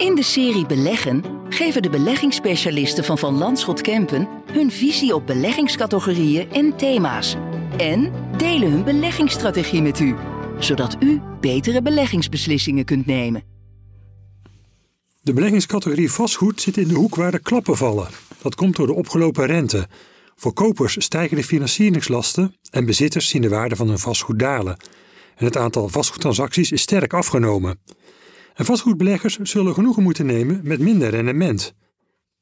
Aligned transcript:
In 0.00 0.14
de 0.14 0.22
serie 0.22 0.66
Beleggen 0.66 1.22
geven 1.48 1.82
de 1.82 1.90
beleggingsspecialisten 1.90 3.04
van 3.04 3.18
Van 3.18 3.38
Landschot 3.38 3.80
Kempen 3.80 4.28
hun 4.52 4.70
visie 4.70 5.14
op 5.14 5.26
beleggingscategorieën 5.26 6.50
en 6.52 6.76
thema's. 6.76 7.36
En 7.76 8.12
delen 8.36 8.70
hun 8.70 8.84
beleggingsstrategie 8.84 9.82
met 9.82 10.00
u, 10.00 10.16
zodat 10.58 10.96
u 11.00 11.20
betere 11.40 11.82
beleggingsbeslissingen 11.82 12.84
kunt 12.84 13.06
nemen. 13.06 13.42
De 15.22 15.32
beleggingscategorie 15.32 16.12
vastgoed 16.12 16.60
zit 16.60 16.76
in 16.76 16.88
de 16.88 16.94
hoek 16.94 17.14
waar 17.14 17.30
de 17.30 17.42
klappen 17.42 17.76
vallen. 17.76 18.08
Dat 18.42 18.54
komt 18.54 18.76
door 18.76 18.86
de 18.86 18.94
opgelopen 18.94 19.46
rente. 19.46 19.88
Voor 20.36 20.52
kopers 20.52 21.04
stijgen 21.04 21.36
de 21.36 21.44
financieringslasten 21.44 22.56
en 22.70 22.86
bezitters 22.86 23.28
zien 23.28 23.42
de 23.42 23.48
waarde 23.48 23.76
van 23.76 23.88
hun 23.88 23.98
vastgoed 23.98 24.38
dalen. 24.38 24.76
En 25.36 25.44
het 25.44 25.56
aantal 25.56 25.88
vastgoedtransacties 25.88 26.72
is 26.72 26.82
sterk 26.82 27.14
afgenomen. 27.14 27.78
En 28.60 28.66
vastgoedbeleggers 28.66 29.36
zullen 29.36 29.74
genoegen 29.74 30.02
moeten 30.02 30.26
nemen 30.26 30.60
met 30.62 30.80
minder 30.80 31.10
rendement. 31.10 31.74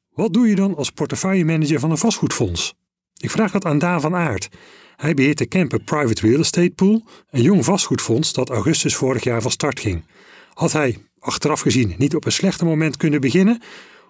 Wat 0.09 0.33
doe 0.33 0.47
je 0.47 0.55
dan 0.55 0.75
als 0.75 0.89
portefeuillemanager 0.89 1.79
van 1.79 1.91
een 1.91 1.97
vastgoedfonds? 1.97 2.73
Ik 3.17 3.31
vraag 3.31 3.51
dat 3.51 3.65
aan 3.65 3.79
Daan 3.79 4.01
van 4.01 4.15
Aert. 4.15 4.49
Hij 4.95 5.13
beheert 5.13 5.37
de 5.37 5.45
Kemper 5.45 5.79
Private 5.79 6.27
Real 6.27 6.39
Estate 6.39 6.71
Pool, 6.75 7.05
een 7.29 7.41
jong 7.41 7.65
vastgoedfonds 7.65 8.33
dat 8.33 8.49
augustus 8.49 8.95
vorig 8.95 9.23
jaar 9.23 9.41
van 9.41 9.51
start 9.51 9.79
ging. 9.79 10.05
Had 10.53 10.71
hij, 10.71 10.97
achteraf 11.19 11.61
gezien, 11.61 11.95
niet 11.97 12.15
op 12.15 12.25
een 12.25 12.31
slechter 12.31 12.65
moment 12.65 12.97
kunnen 12.97 13.21
beginnen? 13.21 13.61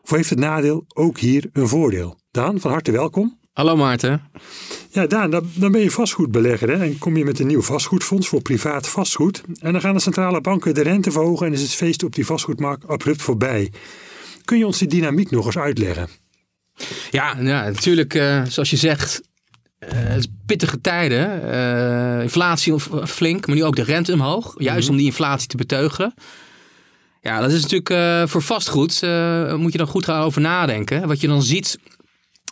Of 0.02 0.10
heeft 0.10 0.30
het 0.30 0.40
nadeel 0.40 0.86
ook 0.88 1.20
hier 1.20 1.50
een 1.54 1.68
voordeel? 1.68 2.20
Daan, 2.32 2.60
van 2.60 2.72
harte 2.72 2.92
welkom. 2.92 3.39
Hallo 3.60 3.76
Maarten. 3.76 4.22
Ja, 4.92 5.08
Daan, 5.08 5.32
dan, 5.32 5.50
dan 5.54 5.72
ben 5.72 5.82
je 5.82 5.92
vastgoedbelegger 5.92 6.70
hè? 6.70 6.84
en 6.84 6.98
kom 6.98 7.18
je 7.18 7.26
met 7.26 7.40
een 7.40 7.48
nieuw 7.48 7.62
vastgoedfonds 7.62 8.28
voor 8.28 8.42
privaat 8.42 8.88
vastgoed. 8.88 9.44
En 9.62 9.72
dan 9.72 9.82
gaan 9.82 9.94
de 9.94 10.00
centrale 10.00 10.42
banken 10.42 10.74
de 10.74 10.82
rente 10.82 11.12
verhogen 11.12 11.48
en 11.48 11.54
is 11.54 11.62
het 11.62 11.74
feest 11.74 12.04
op 12.04 12.16
die 12.16 12.26
vastgoedmarkt 12.26 12.88
abrupt 12.88 13.22
voorbij. 13.22 13.72
Kun 14.46 14.58
je 14.58 14.66
ons 14.66 14.78
die 14.78 14.88
dynamiek 14.88 15.32
nog 15.32 15.46
eens 15.46 15.58
uitleggen? 15.58 16.10
Ja, 17.12 17.36
ja 17.40 17.70
natuurlijk, 17.70 18.14
uh, 18.14 18.44
zoals 18.48 18.70
je 18.70 18.78
zegt, 18.78 19.22
uh, 19.80 19.90
het 19.92 20.18
is 20.18 20.28
pittige 20.46 20.82
tijden. 20.82 21.42
Uh, 21.44 22.22
inflatie 22.22 22.80
flink, 23.06 23.48
maar 23.48 23.56
nu 23.56 23.64
ook 23.64 23.76
de 23.76 23.84
rente 23.84 24.14
omhoog. 24.14 24.54
Juist 24.58 24.86
mm 24.88 24.92
om 24.92 24.98
die 24.98 25.06
inflatie 25.06 25.48
te 25.48 25.58
beteugelen. 25.58 26.14
Ja, 27.22 27.42
dat 27.42 27.52
is 27.52 27.62
natuurlijk 27.62 28.30
voor 28.30 28.42
vastgoed, 28.42 29.02
moet 29.58 29.72
je 29.72 29.78
dan 29.78 29.88
goed 29.88 30.06
gaan 30.06 30.24
over 30.24 30.42
nadenken. 30.42 31.08
Wat 31.08 31.22
je 31.22 31.28
dan 31.28 31.44
ziet 31.44 31.78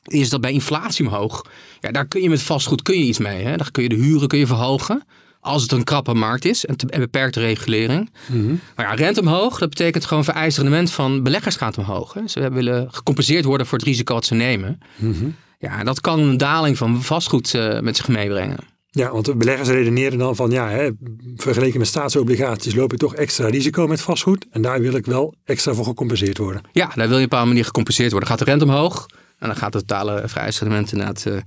is 0.08 0.30
dat 0.30 0.42
bij 0.42 0.52
inflatie 0.52 1.06
omhoog, 1.06 1.46
ja, 1.80 1.92
daar 1.92 2.08
kun 2.08 2.22
je 2.22 2.30
met 2.30 2.42
vastgoed 2.42 2.82
kun 2.82 2.98
je 2.98 3.06
iets 3.06 3.18
mee. 3.18 3.44
Hè? 3.44 3.58
Daar 3.58 3.72
kun 3.72 3.84
je 3.84 3.90
de 3.90 3.96
huren 3.96 4.28
kun 4.28 4.40
je 4.40 4.48
verhogen. 4.48 5.04
Als 5.40 5.62
het 5.62 5.72
een 5.72 5.84
krappe 5.84 6.14
markt 6.14 6.46
is 6.46 6.66
en, 6.66 6.78
te, 6.78 6.88
en 6.90 7.00
beperkte 7.00 7.40
regulering. 7.40 8.12
Mhm. 8.26 8.56
Maar 8.76 8.86
ja, 8.86 8.94
rente 8.94 9.22
omhoog, 9.22 9.60
dat 9.60 9.70
betekent 9.70 10.06
gewoon 10.06 10.24
vereist 10.24 10.58
rendement 10.58 10.92
van 10.92 11.24
beleggers 11.24 11.56
gaat 11.56 11.78
omhoog. 11.78 12.14
Hè? 12.14 12.28
Ze 12.28 12.52
willen 12.52 12.88
gecompenseerd 12.92 13.46
worden 13.46 13.68
voor 13.68 13.78
het 13.78 13.88
risico 13.88 14.14
wat 14.14 14.26
ze 14.26 14.34
nemen. 14.34 14.80
Mhm. 14.96 15.26
Ja, 15.60 15.84
dat 15.84 16.02
kan 16.02 16.20
een 16.20 16.38
daling 16.38 16.78
van 16.78 17.04
vastgoed 17.04 17.54
uh, 17.54 17.80
met 17.80 17.96
zich 17.96 18.08
meebrengen. 18.08 18.58
Ja, 18.98 19.12
want 19.12 19.26
de 19.26 19.36
beleggers 19.36 19.70
redeneren 19.70 20.18
dan 20.18 20.36
van 20.36 20.52
ja, 20.52 20.70
hè, 20.70 20.90
vergeleken 21.36 21.80
met 21.80 21.88
staatsobligaties 21.88 22.76
loop 22.76 22.94
ik 22.94 23.00
toch 23.00 23.16
extra 23.16 23.48
risico 23.48 23.88
met 23.88 24.02
vastgoed. 24.02 24.46
En 24.52 24.62
daar 24.62 24.82
wil 24.82 24.94
ik 24.94 25.06
wel 25.06 25.36
extra 25.44 25.74
voor 25.74 25.86
gecompenseerd 25.86 26.38
worden. 26.38 26.62
Ja, 26.72 26.92
daar 26.96 26.96
wil 26.96 27.06
je 27.06 27.14
op 27.14 27.14
een 27.14 27.22
bepaalde 27.22 27.48
manier 27.48 27.66
gecompenseerd 27.66 28.12
worden. 28.12 28.30
Gaat 28.30 28.40
de 28.40 28.46
rente 28.46 28.66
omhoog, 28.66 29.06
en 29.40 29.48
dan 29.48 29.56
gaat 29.56 29.74
het 29.74 29.88
totale 29.88 30.24
vereiste 30.26 30.64
rendement 30.64 30.92
inderdaad 30.92 31.26
uh, 31.28 31.38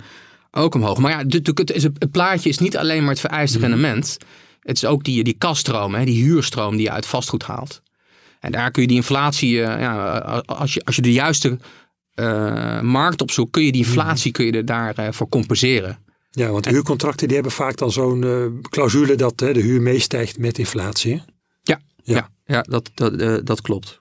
ook 0.50 0.74
omhoog. 0.74 0.98
Maar 0.98 1.10
ja, 1.10 1.38
het, 1.38 1.82
het, 1.98 2.10
plaatje 2.10 2.48
is 2.48 2.58
niet 2.58 2.76
alleen 2.76 3.00
maar 3.00 3.10
het 3.10 3.20
vereiste 3.20 3.58
Mhm. 3.58 3.66
rendement. 3.66 4.16
Het 4.60 4.76
is 4.76 4.84
ook 4.84 5.04
die, 5.04 5.24
die 5.24 5.36
kaststroom, 5.38 5.94
hè, 5.94 6.04
die 6.04 6.24
huurstroom 6.24 6.76
die 6.76 6.82
je 6.82 6.90
uit 6.90 7.06
vastgoed 7.06 7.42
haalt. 7.42 7.82
En 8.40 8.52
daar 8.52 8.70
kun 8.70 8.82
je 8.82 8.88
die 8.88 8.96
inflatie, 8.96 9.52
uh, 9.52 9.62
ja, 9.62 10.18
als, 10.46 10.74
je, 10.74 10.84
als 10.84 10.96
je 10.96 11.02
de 11.02 11.12
juiste 11.12 11.58
uh, 12.14 12.80
markt 12.80 13.22
opzoekt, 13.22 13.50
kun 13.50 13.64
je 13.64 13.72
die 13.72 13.84
inflatie 13.84 14.32
kun 14.32 14.44
je 14.44 14.52
er 14.52 14.64
daarvoor 14.94 15.28
compenseren. 15.28 15.98
Ja, 16.30 16.50
want 16.50 16.68
huurcontracten 16.68 17.26
die 17.26 17.36
hebben 17.36 17.54
vaak 17.54 17.76
dan 17.76 17.92
zo'n 17.92 18.60
clausule 18.70 19.14
dat 19.14 19.38
de 19.38 19.60
huur 19.60 19.82
meestijgt 19.82 20.38
met 20.38 20.58
inflatie. 20.58 21.22
Ja, 21.62 21.80
ja. 22.02 22.14
ja, 22.14 22.30
ja 22.44 22.62
dat, 22.62 22.90
dat, 22.94 23.46
dat 23.46 23.60
klopt. 23.60 23.98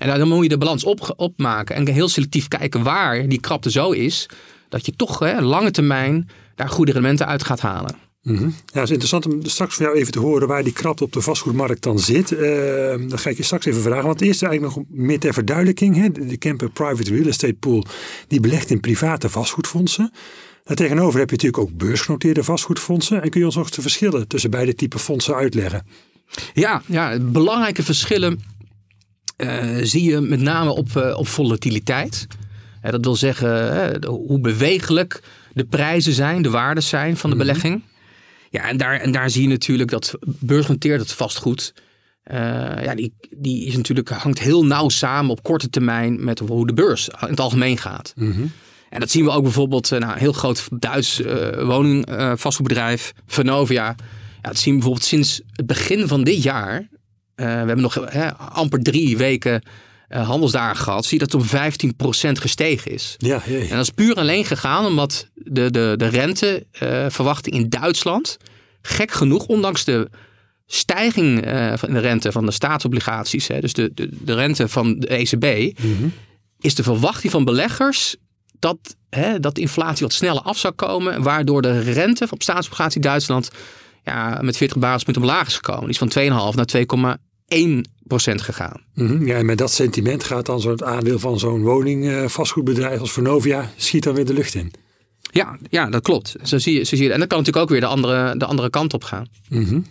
En 0.00 0.18
dan 0.18 0.28
moet 0.28 0.42
je 0.42 0.48
de 0.48 0.58
balans 0.58 0.84
op, 0.84 1.14
opmaken 1.16 1.76
en 1.76 1.88
heel 1.88 2.08
selectief 2.08 2.48
kijken 2.48 2.82
waar 2.82 3.28
die 3.28 3.40
krapte 3.40 3.70
zo 3.70 3.90
is, 3.90 4.28
dat 4.68 4.86
je 4.86 4.92
toch 4.96 5.18
hè, 5.18 5.40
lange 5.40 5.70
termijn 5.70 6.28
daar 6.54 6.68
goede 6.68 6.92
rendementen 6.92 7.26
uit 7.26 7.44
gaat 7.44 7.60
halen. 7.60 7.94
Mm 8.22 8.36
-hmm. 8.36 8.48
Ja, 8.48 8.80
het 8.80 8.82
is 8.82 8.90
interessant 8.90 9.26
om 9.26 9.44
straks 9.44 9.74
van 9.74 9.84
jou 9.84 9.98
even 9.98 10.12
te 10.12 10.18
horen 10.18 10.48
waar 10.48 10.62
die 10.62 10.72
krapte 10.72 11.04
op 11.04 11.12
de 11.12 11.20
vastgoedmarkt 11.20 11.82
dan 11.82 11.98
zit. 11.98 12.30
Uh, 12.30 12.38
dat 13.08 13.20
ga 13.20 13.30
ik 13.30 13.36
je 13.36 13.42
straks 13.42 13.66
even 13.66 13.82
vragen. 13.82 14.06
Want 14.06 14.20
eerst 14.20 14.42
eigenlijk 14.42 14.76
nog 14.76 14.84
meer 14.88 15.18
ter 15.18 15.32
verduidelijking. 15.32 15.96
Hè. 15.96 16.10
De 16.10 16.36
Kemper 16.36 16.70
Private 16.70 17.14
Real 17.14 17.26
Estate 17.26 17.54
Pool 17.54 17.84
die 18.28 18.40
belegt 18.40 18.70
in 18.70 18.80
private 18.80 19.28
vastgoedfondsen. 19.28 20.12
Daartegenover 20.64 21.18
heb 21.18 21.30
je 21.30 21.36
natuurlijk 21.36 21.62
ook 21.62 21.76
beursgenoteerde 21.76 22.44
vastgoedfondsen. 22.44 23.22
En 23.22 23.30
kun 23.30 23.40
je 23.40 23.46
ons 23.46 23.56
nog 23.56 23.70
de 23.70 23.82
verschillen 23.82 24.28
tussen 24.28 24.50
beide 24.50 24.74
typen 24.74 25.00
fondsen 25.00 25.34
uitleggen? 25.34 25.86
Ja, 26.54 26.82
ja 26.86 27.18
belangrijke 27.18 27.82
verschillen 27.82 28.40
zie 29.82 30.10
je 30.10 30.20
met 30.20 30.40
name 30.40 30.70
op, 30.70 30.88
uh, 30.96 31.18
op 31.18 31.28
volatiliteit. 31.28 32.26
Dat 32.82 33.04
wil 33.04 33.16
zeggen 33.16 34.04
hoe 34.04 34.40
bewegelijk 34.40 35.22
de 35.52 35.64
prijzen 35.64 36.12
zijn, 36.12 36.42
de 36.42 36.50
waarden 36.50 36.82
zijn 36.82 37.16
van 37.16 37.30
de 37.30 37.36
Mhm. 37.36 37.46
belegging. 37.46 37.82
Ja, 38.50 38.68
en 38.68 38.76
daar, 38.76 39.00
en 39.00 39.12
daar 39.12 39.30
zie 39.30 39.42
je 39.42 39.48
natuurlijk 39.48 39.90
dat 39.90 40.14
beursgenoteerd 40.20 41.00
het 41.00 41.12
vastgoed. 41.12 41.74
ja, 42.82 42.94
die, 42.94 43.12
die 43.36 43.66
is 43.66 43.76
natuurlijk, 43.76 44.08
hangt 44.08 44.38
heel 44.38 44.64
nauw 44.64 44.88
samen 44.88 45.30
op 45.30 45.42
korte 45.42 45.70
termijn 45.70 46.24
met 46.24 46.38
hoe 46.38 46.66
de 46.66 46.74
beurs 46.74 47.08
in 47.08 47.28
het 47.28 47.40
algemeen 47.40 47.78
gaat. 47.78 48.12
Mm 48.16 48.32
-hmm. 48.32 48.50
En 48.90 49.00
dat 49.00 49.10
zien 49.10 49.24
we 49.24 49.30
ook 49.30 49.42
bijvoorbeeld, 49.42 49.90
nou, 49.90 50.12
een 50.12 50.18
heel 50.18 50.32
groot 50.32 50.68
Duits 50.78 51.20
woning 51.62 52.06
vastgoedbedrijf, 52.34 53.12
Venovia. 53.26 53.84
Ja, 54.42 54.48
dat 54.48 54.58
zien 54.58 54.72
we 54.74 54.78
bijvoorbeeld 54.80 55.08
sinds 55.08 55.40
het 55.52 55.66
begin 55.66 56.08
van 56.08 56.24
dit 56.24 56.42
jaar. 56.42 56.88
Uh, 57.40 57.46
we 57.46 57.52
hebben 57.52 57.80
nog 57.80 57.94
hè, 57.94 58.34
amper 58.36 58.82
drie 58.82 59.16
weken 59.16 59.62
uh, 60.08 60.28
handelsdagen 60.28 60.84
gehad. 60.84 61.04
Zie 61.04 61.18
je 61.18 61.26
dat 61.26 61.42
het 61.42 61.52
om 61.52 62.30
15% 62.30 62.32
gestegen 62.32 62.90
is. 62.90 63.14
Ja, 63.18 63.42
jee. 63.46 63.62
En 63.62 63.76
dat 63.76 63.80
is 63.80 63.90
puur 63.90 64.14
alleen 64.14 64.44
gegaan 64.44 64.86
omdat 64.86 65.28
de, 65.34 65.70
de, 65.70 65.94
de 65.96 66.06
renteverwachting 66.06 67.54
uh, 67.54 67.60
in 67.60 67.68
Duitsland, 67.68 68.36
gek 68.82 69.10
genoeg, 69.10 69.46
ondanks 69.46 69.84
de 69.84 70.08
stijging 70.66 71.46
uh, 71.46 71.72
van 71.76 71.92
de 71.92 71.98
rente 71.98 72.32
van 72.32 72.46
de 72.46 72.52
staatsobligaties, 72.52 73.48
hè, 73.48 73.60
dus 73.60 73.72
de, 73.72 73.90
de, 73.94 74.08
de 74.24 74.34
rente 74.34 74.68
van 74.68 74.98
de 74.98 75.06
ECB, 75.06 75.78
mm 75.82 75.96
-hmm. 75.96 76.12
is 76.60 76.74
de 76.74 76.82
verwachting 76.82 77.32
van 77.32 77.44
beleggers 77.44 78.16
dat, 78.58 78.96
hè, 79.10 79.40
dat 79.40 79.54
de 79.54 79.60
inflatie 79.60 80.06
wat 80.06 80.14
sneller 80.14 80.42
af 80.42 80.58
zou 80.58 80.74
komen, 80.74 81.22
waardoor 81.22 81.62
de 81.62 81.80
rente 81.80 82.26
op 82.30 82.42
staatsobligatie 82.42 83.00
Duitsland 83.00 83.50
ja, 84.04 84.38
met 84.42 84.56
40 84.56 84.78
basispunten 84.78 85.22
omlaag 85.22 85.46
is 85.46 85.54
gekomen. 85.54 85.80
Die 85.80 85.90
is 85.90 85.98
van 85.98 86.12
2,5 86.50 86.54
naar 86.54 87.18
2,1 87.54 87.90
procent 88.06 88.42
gegaan. 88.42 88.80
Mm 88.94 89.06
-hmm. 89.06 89.26
Ja, 89.26 89.36
en 89.36 89.46
met 89.46 89.58
dat 89.58 89.72
sentiment 89.72 90.24
gaat 90.24 90.46
dan 90.46 90.60
zo'n 90.60 90.84
aandeel 90.84 91.18
van 91.18 91.38
zo'n 91.38 91.62
woning 91.62 92.04
uh, 92.04 92.28
vastgoedbedrijf 92.28 93.00
als 93.00 93.10
Vonovia 93.12 93.70
schiet 93.76 94.02
dan 94.02 94.14
weer 94.14 94.26
de 94.26 94.34
lucht 94.34 94.54
in. 94.54 94.72
Ja, 95.32 95.58
ja 95.68 95.86
dat 95.86 96.02
klopt. 96.02 96.36
Zo 96.42 96.58
zie 96.58 96.74
je, 96.74 96.84
zo 96.84 96.96
zie 96.96 97.06
je. 97.06 97.12
En 97.12 97.18
dat 97.18 97.28
kan 97.28 97.38
natuurlijk 97.38 97.64
ook 97.64 97.70
weer 97.70 97.80
de 97.80 97.86
andere, 97.86 98.36
de 98.36 98.44
andere 98.44 98.70
kant 98.70 98.94
op 98.94 99.04
gaan. 99.04 99.26
Mm 99.48 99.64
-hmm. 99.64 99.86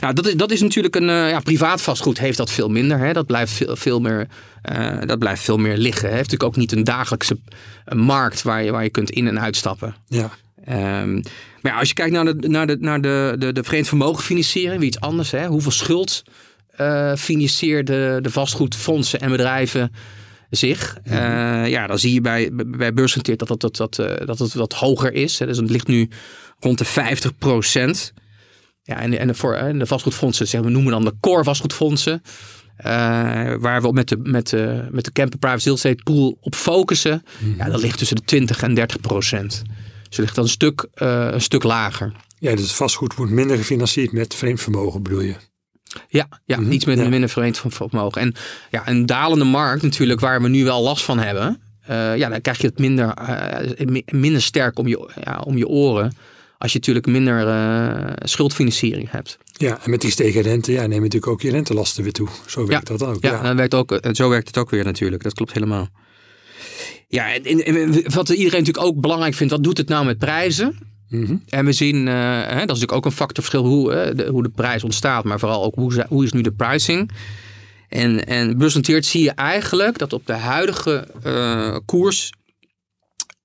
Ja, 0.00 0.12
dat 0.12 0.26
is, 0.26 0.34
dat 0.34 0.50
is 0.50 0.60
natuurlijk 0.60 0.96
een 0.96 1.08
uh, 1.08 1.30
ja, 1.30 1.40
privaat 1.40 1.82
vastgoed 1.82 2.18
heeft 2.18 2.36
dat 2.36 2.50
veel 2.50 2.68
minder. 2.68 2.98
Hè. 2.98 3.12
Dat, 3.12 3.26
blijft 3.26 3.52
veel, 3.52 3.76
veel 3.76 4.00
meer, 4.00 4.28
uh, 4.72 4.98
dat 5.06 5.18
blijft 5.18 5.42
veel 5.42 5.56
meer 5.58 5.76
liggen. 5.76 6.04
Heeft 6.08 6.16
natuurlijk 6.16 6.42
ook 6.42 6.56
niet 6.56 6.72
een 6.72 6.84
dagelijkse 6.84 7.38
markt 7.94 8.42
waar 8.42 8.62
je, 8.62 8.70
waar 8.70 8.82
je 8.82 8.90
kunt 8.90 9.10
in- 9.10 9.28
en 9.28 9.40
uitstappen. 9.40 9.94
Ja. 10.06 10.30
Um, 10.68 11.22
maar 11.66 11.72
ja, 11.72 11.78
als 11.78 11.88
je 11.88 11.94
kijkt 11.94 12.12
naar 12.12 12.24
de, 12.24 12.48
naar 12.48 12.66
de, 12.66 12.76
naar 12.80 13.00
de, 13.00 13.34
de, 13.38 13.52
de 13.52 13.64
vreemd 13.64 13.88
vermogen 13.88 14.24
financieren, 14.24 14.78
weer 14.78 14.88
iets 14.88 15.00
anders. 15.00 15.30
Hè? 15.30 15.46
Hoeveel 15.46 15.70
schuld 15.70 16.24
uh, 16.80 17.14
financieerden 17.14 18.22
de 18.22 18.30
vastgoedfondsen 18.30 19.20
en 19.20 19.30
bedrijven 19.30 19.92
zich? 20.50 20.98
Uh, 21.04 21.12
ja, 21.68 21.86
dan 21.86 21.98
zie 21.98 22.12
je 22.12 22.20
bij, 22.20 22.50
bij 22.52 22.94
beursgenoteerd 22.94 23.38
dat, 23.38 23.48
dat, 23.48 23.60
dat, 23.60 23.76
dat, 23.76 23.98
uh, 23.98 24.26
dat 24.26 24.38
het 24.38 24.54
wat 24.54 24.72
hoger 24.72 25.12
is. 25.12 25.38
Hè? 25.38 25.46
Dus 25.46 25.56
het 25.56 25.70
ligt 25.70 25.86
nu 25.86 26.08
rond 26.60 26.78
de 26.78 26.84
50 26.84 27.38
procent. 27.38 28.12
Ja, 28.82 29.00
en, 29.00 29.18
en 29.18 29.34
voor 29.34 29.54
en 29.54 29.78
de 29.78 29.86
vastgoedfondsen, 29.86 30.48
zeg, 30.48 30.60
we 30.60 30.70
noemen 30.70 30.92
dan 30.92 31.04
de 31.04 31.14
core 31.20 31.44
vastgoedfondsen. 31.44 32.22
waar 33.58 33.82
we 33.82 33.92
met 33.92 34.08
de, 34.08 34.16
met, 34.16 34.48
de, 34.50 34.88
met 34.90 35.04
de 35.04 35.12
Camper 35.12 35.38
Private 35.38 35.64
Real 35.64 35.74
Estate 35.74 36.02
Pool 36.02 36.38
op 36.40 36.54
focussen. 36.54 37.22
Mhm. 37.38 37.56
Ja, 37.58 37.70
dat 37.70 37.80
ligt 37.80 37.98
tussen 37.98 38.16
de 38.16 38.22
20 38.22 38.62
en 38.62 38.74
30 38.74 39.00
procent. 39.00 39.62
Dus 40.08 40.16
ligt 40.16 40.34
dan 40.34 40.44
een 40.44 40.50
stuk, 40.50 40.86
uh, 41.02 41.28
een 41.30 41.40
stuk 41.40 41.62
lager. 41.62 42.12
Ja, 42.38 42.54
dus 42.54 42.72
vastgoed 42.72 43.14
wordt 43.14 43.32
minder 43.32 43.56
gefinancierd 43.56 44.12
met 44.12 44.34
vreemd 44.34 44.60
vermogen, 44.60 45.02
bedoel 45.02 45.20
je? 45.20 45.34
Ja, 46.08 46.28
ja 46.44 46.60
Mhm, 46.60 46.70
iets 46.70 46.84
met 46.84 46.98
ja. 46.98 47.08
minder 47.08 47.28
vreemd 47.28 47.62
vermogen. 47.68 48.20
En 48.20 48.34
ja, 48.70 48.88
een 48.88 49.06
dalende 49.06 49.44
markt 49.44 49.82
natuurlijk, 49.82 50.20
waar 50.20 50.42
we 50.42 50.48
nu 50.48 50.64
wel 50.64 50.82
last 50.82 51.04
van 51.04 51.18
hebben. 51.18 51.60
Uh, 51.90 52.16
ja, 52.16 52.28
dan 52.28 52.40
krijg 52.40 52.60
je 52.60 52.66
het 52.66 52.78
minder, 52.78 53.14
uh, 53.78 54.02
minder 54.06 54.42
sterk 54.42 54.78
om 54.78 54.86
je, 54.86 55.10
ja, 55.24 55.40
om 55.44 55.56
je 55.56 55.68
oren 55.68 56.16
als 56.58 56.72
je 56.72 56.78
natuurlijk 56.78 57.06
minder 57.06 57.46
uh, 57.46 58.12
schuldfinanciering 58.22 59.10
hebt. 59.10 59.38
Ja, 59.52 59.78
en 59.82 59.90
met 59.90 60.00
die 60.00 60.10
stegen 60.10 60.42
rente 60.42 60.72
ja, 60.72 60.80
neem 60.80 60.90
je 60.90 61.00
natuurlijk 61.00 61.32
ook 61.32 61.40
je 61.40 61.50
rentelasten 61.50 62.02
weer 62.02 62.12
toe. 62.12 62.28
Zo 62.46 62.66
werkt 62.66 62.88
ja, 62.88 62.96
dat 62.96 63.08
ook. 63.08 63.22
Ja, 63.22 63.30
ja. 63.30 63.42
En 63.42 63.56
werkt 63.56 63.74
ook, 63.74 64.00
zo 64.12 64.28
werkt 64.28 64.46
het 64.46 64.58
ook 64.58 64.70
weer 64.70 64.84
natuurlijk. 64.84 65.22
Dat 65.22 65.34
klopt 65.34 65.52
helemaal. 65.52 65.88
Ja, 67.08 67.34
en, 67.34 68.12
wat 68.12 68.28
iedereen 68.28 68.58
natuurlijk 68.58 68.86
ook 68.86 69.00
belangrijk 69.00 69.34
vindt, 69.34 69.52
wat 69.52 69.64
doet 69.64 69.78
het 69.78 69.88
nou 69.88 70.04
met 70.04 70.18
prijzen? 70.18 70.78
Mm 71.08 71.42
En 71.48 71.64
we 71.64 71.72
zien, 71.72 71.96
uh, 72.06 72.12
hè, 72.42 72.48
dat 72.48 72.54
is 72.54 72.58
natuurlijk 72.60 72.92
ook 72.92 73.04
een 73.04 73.12
factorverschil 73.12 73.64
hoe, 73.64 74.08
uh, 74.08 74.16
de, 74.16 74.26
hoe 74.26 74.42
de 74.42 74.48
prijs 74.48 74.84
ontstaat, 74.84 75.24
maar 75.24 75.38
vooral 75.38 75.64
ook 75.64 75.74
hoe, 75.74 76.04
hoe 76.08 76.24
is 76.24 76.32
nu 76.32 76.40
de 76.40 76.52
pricing. 76.52 77.10
En, 77.88 78.26
en 78.26 78.58
beursnoteerd 78.58 79.06
zie 79.06 79.22
je 79.22 79.30
eigenlijk 79.30 79.98
dat 79.98 80.12
op 80.12 80.26
de 80.26 80.32
huidige 80.32 81.08
uh, 81.26 81.76
koers 81.84 82.32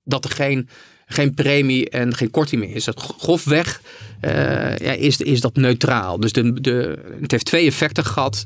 dat 0.03 0.25
er 0.25 0.31
geen, 0.31 0.69
geen 1.05 1.33
premie 1.33 1.89
en 1.89 2.15
geen 2.15 2.31
korting 2.31 2.61
meer 2.61 2.75
is. 2.75 2.83
Dat 2.83 2.99
grofweg 2.99 3.81
ja, 4.21 4.91
is, 4.91 5.17
is 5.17 5.41
dat 5.41 5.55
neutraal. 5.55 6.19
Dus 6.19 6.31
de, 6.31 6.61
de, 6.61 6.97
het 7.21 7.31
heeft 7.31 7.45
twee 7.45 7.67
effecten 7.67 8.05
gehad. 8.05 8.45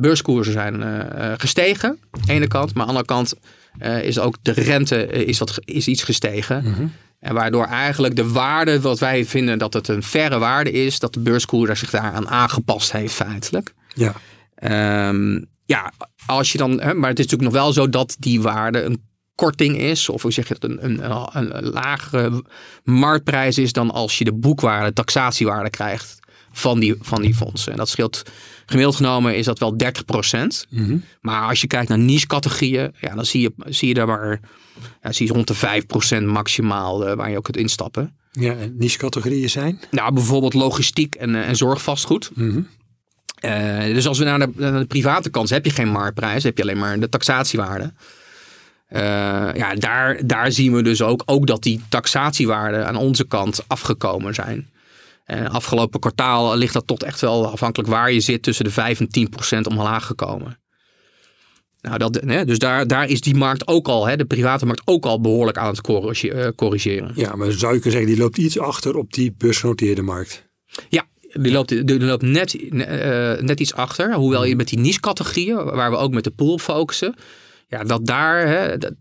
beurskoersen 0.00 0.52
zijn 0.52 0.82
gestegen, 1.40 1.98
aan 2.10 2.20
de 2.26 2.32
ene 2.32 2.48
kant, 2.48 2.74
maar 2.74 2.86
aan 2.86 2.94
de 2.94 3.00
andere 3.00 3.14
kant 3.14 3.34
is 4.02 4.18
ook 4.18 4.36
de 4.42 4.52
rente 4.52 5.06
is, 5.06 5.38
wat, 5.38 5.60
is 5.64 5.88
iets 5.88 6.02
gestegen. 6.02 6.62
Mhm. 6.64 6.86
En 7.20 7.34
waardoor 7.34 7.64
eigenlijk 7.64 8.16
de 8.16 8.28
waarde, 8.28 8.80
wat 8.80 8.98
wij 8.98 9.24
vinden 9.24 9.58
dat 9.58 9.72
het 9.72 9.88
een 9.88 10.02
verre 10.02 10.38
waarde 10.38 10.70
is, 10.70 10.98
dat 10.98 11.14
de 11.14 11.20
beurskoers 11.20 11.78
zich 11.78 11.90
daaraan 11.90 12.28
aangepast 12.28 12.92
heeft 12.92 13.14
feitelijk. 13.14 13.74
Ja. 13.94 14.14
Um, 15.08 15.46
ja, 15.64 15.92
als 16.26 16.52
je 16.52 16.58
dan, 16.58 16.80
hè, 16.80 16.94
maar 16.94 17.10
het 17.10 17.18
is 17.18 17.24
natuurlijk 17.24 17.52
nog 17.52 17.62
wel 17.62 17.72
zo 17.72 17.88
dat 17.88 18.16
die 18.18 18.40
waarde 18.40 18.82
een 18.82 19.08
korting 19.34 19.78
is, 19.78 20.08
of 20.08 20.22
hoe 20.22 20.32
zeg 20.32 20.48
je 20.48 20.54
het, 20.54 20.64
een, 20.64 20.84
een, 20.84 21.12
een, 21.32 21.64
lagere 21.64 22.44
marktprijs 22.84 23.58
is 23.58 23.72
dan 23.72 23.90
als 23.90 24.18
je 24.18 24.24
de 24.24 24.32
boekwaarde, 24.32 24.92
taxatiewaarde 24.92 25.70
krijgt 25.70 26.18
van 26.52 26.80
die, 26.80 26.94
van 27.00 27.22
die 27.22 27.34
fondsen. 27.34 27.72
En 27.72 27.78
dat 27.78 27.88
scheelt, 27.88 28.22
gemiddeld 28.66 28.96
genomen 28.96 29.36
is 29.36 29.44
dat 29.44 29.58
wel 29.58 29.76
30 29.76 30.04
procent. 30.04 30.66
Mhm. 30.70 30.96
Maar 31.20 31.48
als 31.48 31.60
je 31.60 31.66
kijkt 31.66 31.88
naar 31.88 31.98
niche-categorieën, 31.98 32.92
ja, 33.00 33.14
dan 33.14 33.24
zie 33.24 33.40
je, 33.40 33.52
zie 33.64 33.88
je 33.88 33.94
daar 33.94 34.06
maar 34.06 34.40
ja, 35.02 35.12
zie 35.12 35.26
je 35.26 35.32
rond 35.32 35.46
de 35.46 36.20
5% 36.20 36.24
maximaal 36.24 37.08
uh, 37.08 37.14
waar 37.14 37.30
je 37.30 37.36
ook 37.36 37.44
kunt 37.44 37.56
instappen. 37.56 38.14
Ja, 38.32 38.54
en 38.54 38.74
niche-categorieën 38.78 39.50
zijn? 39.50 39.80
Nou, 39.90 40.12
bijvoorbeeld 40.12 40.54
logistiek 40.54 41.14
en, 41.14 41.30
uh, 41.30 41.48
en 41.48 41.56
zorgvastgoed. 41.56 42.30
Mm 42.34 42.68
uh, 43.44 43.84
dus 43.84 44.06
als 44.06 44.18
we 44.18 44.24
naar 44.24 44.38
de, 44.38 44.50
naar 44.56 44.78
de, 44.78 44.86
private 44.86 45.30
kant 45.30 45.50
heb 45.50 45.64
je 45.64 45.70
geen 45.70 45.88
marktprijs, 45.88 46.42
heb 46.42 46.56
je 46.56 46.62
alleen 46.62 46.78
maar 46.78 47.00
de 47.00 47.08
taxatiewaarde. 47.08 47.92
ja, 49.54 49.74
daar, 49.74 50.26
daar 50.26 50.52
zien 50.52 50.74
we 50.74 50.82
dus 50.82 51.02
ook, 51.02 51.22
ook 51.26 51.46
dat 51.46 51.62
die 51.62 51.80
taxatiewaarden 51.88 52.86
aan 52.86 52.96
onze 52.96 53.24
kant 53.26 53.64
afgekomen 53.66 54.34
zijn. 54.34 54.70
En 55.30 55.48
afgelopen 55.48 56.00
kwartaal 56.00 56.56
ligt 56.56 56.72
dat 56.72 56.86
tot 56.86 57.02
echt 57.02 57.20
wel 57.20 57.50
afhankelijk 57.50 57.88
waar 57.88 58.12
je 58.12 58.20
zit 58.20 58.42
tussen 58.42 58.64
de 58.64 58.70
5 58.70 59.00
en 59.00 59.08
10 59.08 59.28
procent 59.28 59.66
omlaag 59.66 60.06
gekomen. 60.06 60.58
Nou, 61.80 61.98
dat, 61.98 62.20
hè, 62.26 62.44
dus 62.44 62.58
daar, 62.58 62.86
daar 62.86 63.08
is 63.08 63.20
die 63.20 63.34
markt 63.34 63.66
ook 63.66 63.88
al, 63.88 64.06
hè, 64.06 64.16
de 64.16 64.24
private 64.24 64.66
markt 64.66 64.82
ook 64.84 65.04
al 65.04 65.20
behoorlijk 65.20 65.58
aan 65.58 65.68
het 65.68 65.80
corrigeren. 66.54 67.12
Ja, 67.14 67.36
maar 67.36 67.52
zou 67.52 67.74
je 67.74 67.80
kunnen 67.80 67.98
zeggen, 67.98 68.06
die 68.06 68.16
loopt 68.16 68.38
iets 68.38 68.58
achter 68.58 68.96
op 68.96 69.12
die 69.12 69.34
beursgenoteerde 69.38 70.02
markt? 70.02 70.48
Ja, 70.88 71.06
die 71.32 71.52
loopt, 71.52 71.68
die 71.68 72.00
loopt 72.00 72.22
net, 72.22 72.54
uh, 72.54 72.80
net 73.38 73.60
iets 73.60 73.74
achter. 73.74 74.14
Hoewel 74.14 74.44
je 74.44 74.56
met 74.56 74.68
die 74.68 74.78
niche-categorieën, 74.78 75.64
waar 75.64 75.90
we 75.90 75.96
ook 75.96 76.12
met 76.12 76.24
de 76.24 76.30
pool 76.30 76.58
focussen, 76.58 77.14
ja, 77.68 77.84
dat 77.84 78.06
daar, 78.06 78.46
hè, 78.46 78.78
dat, 78.78 78.94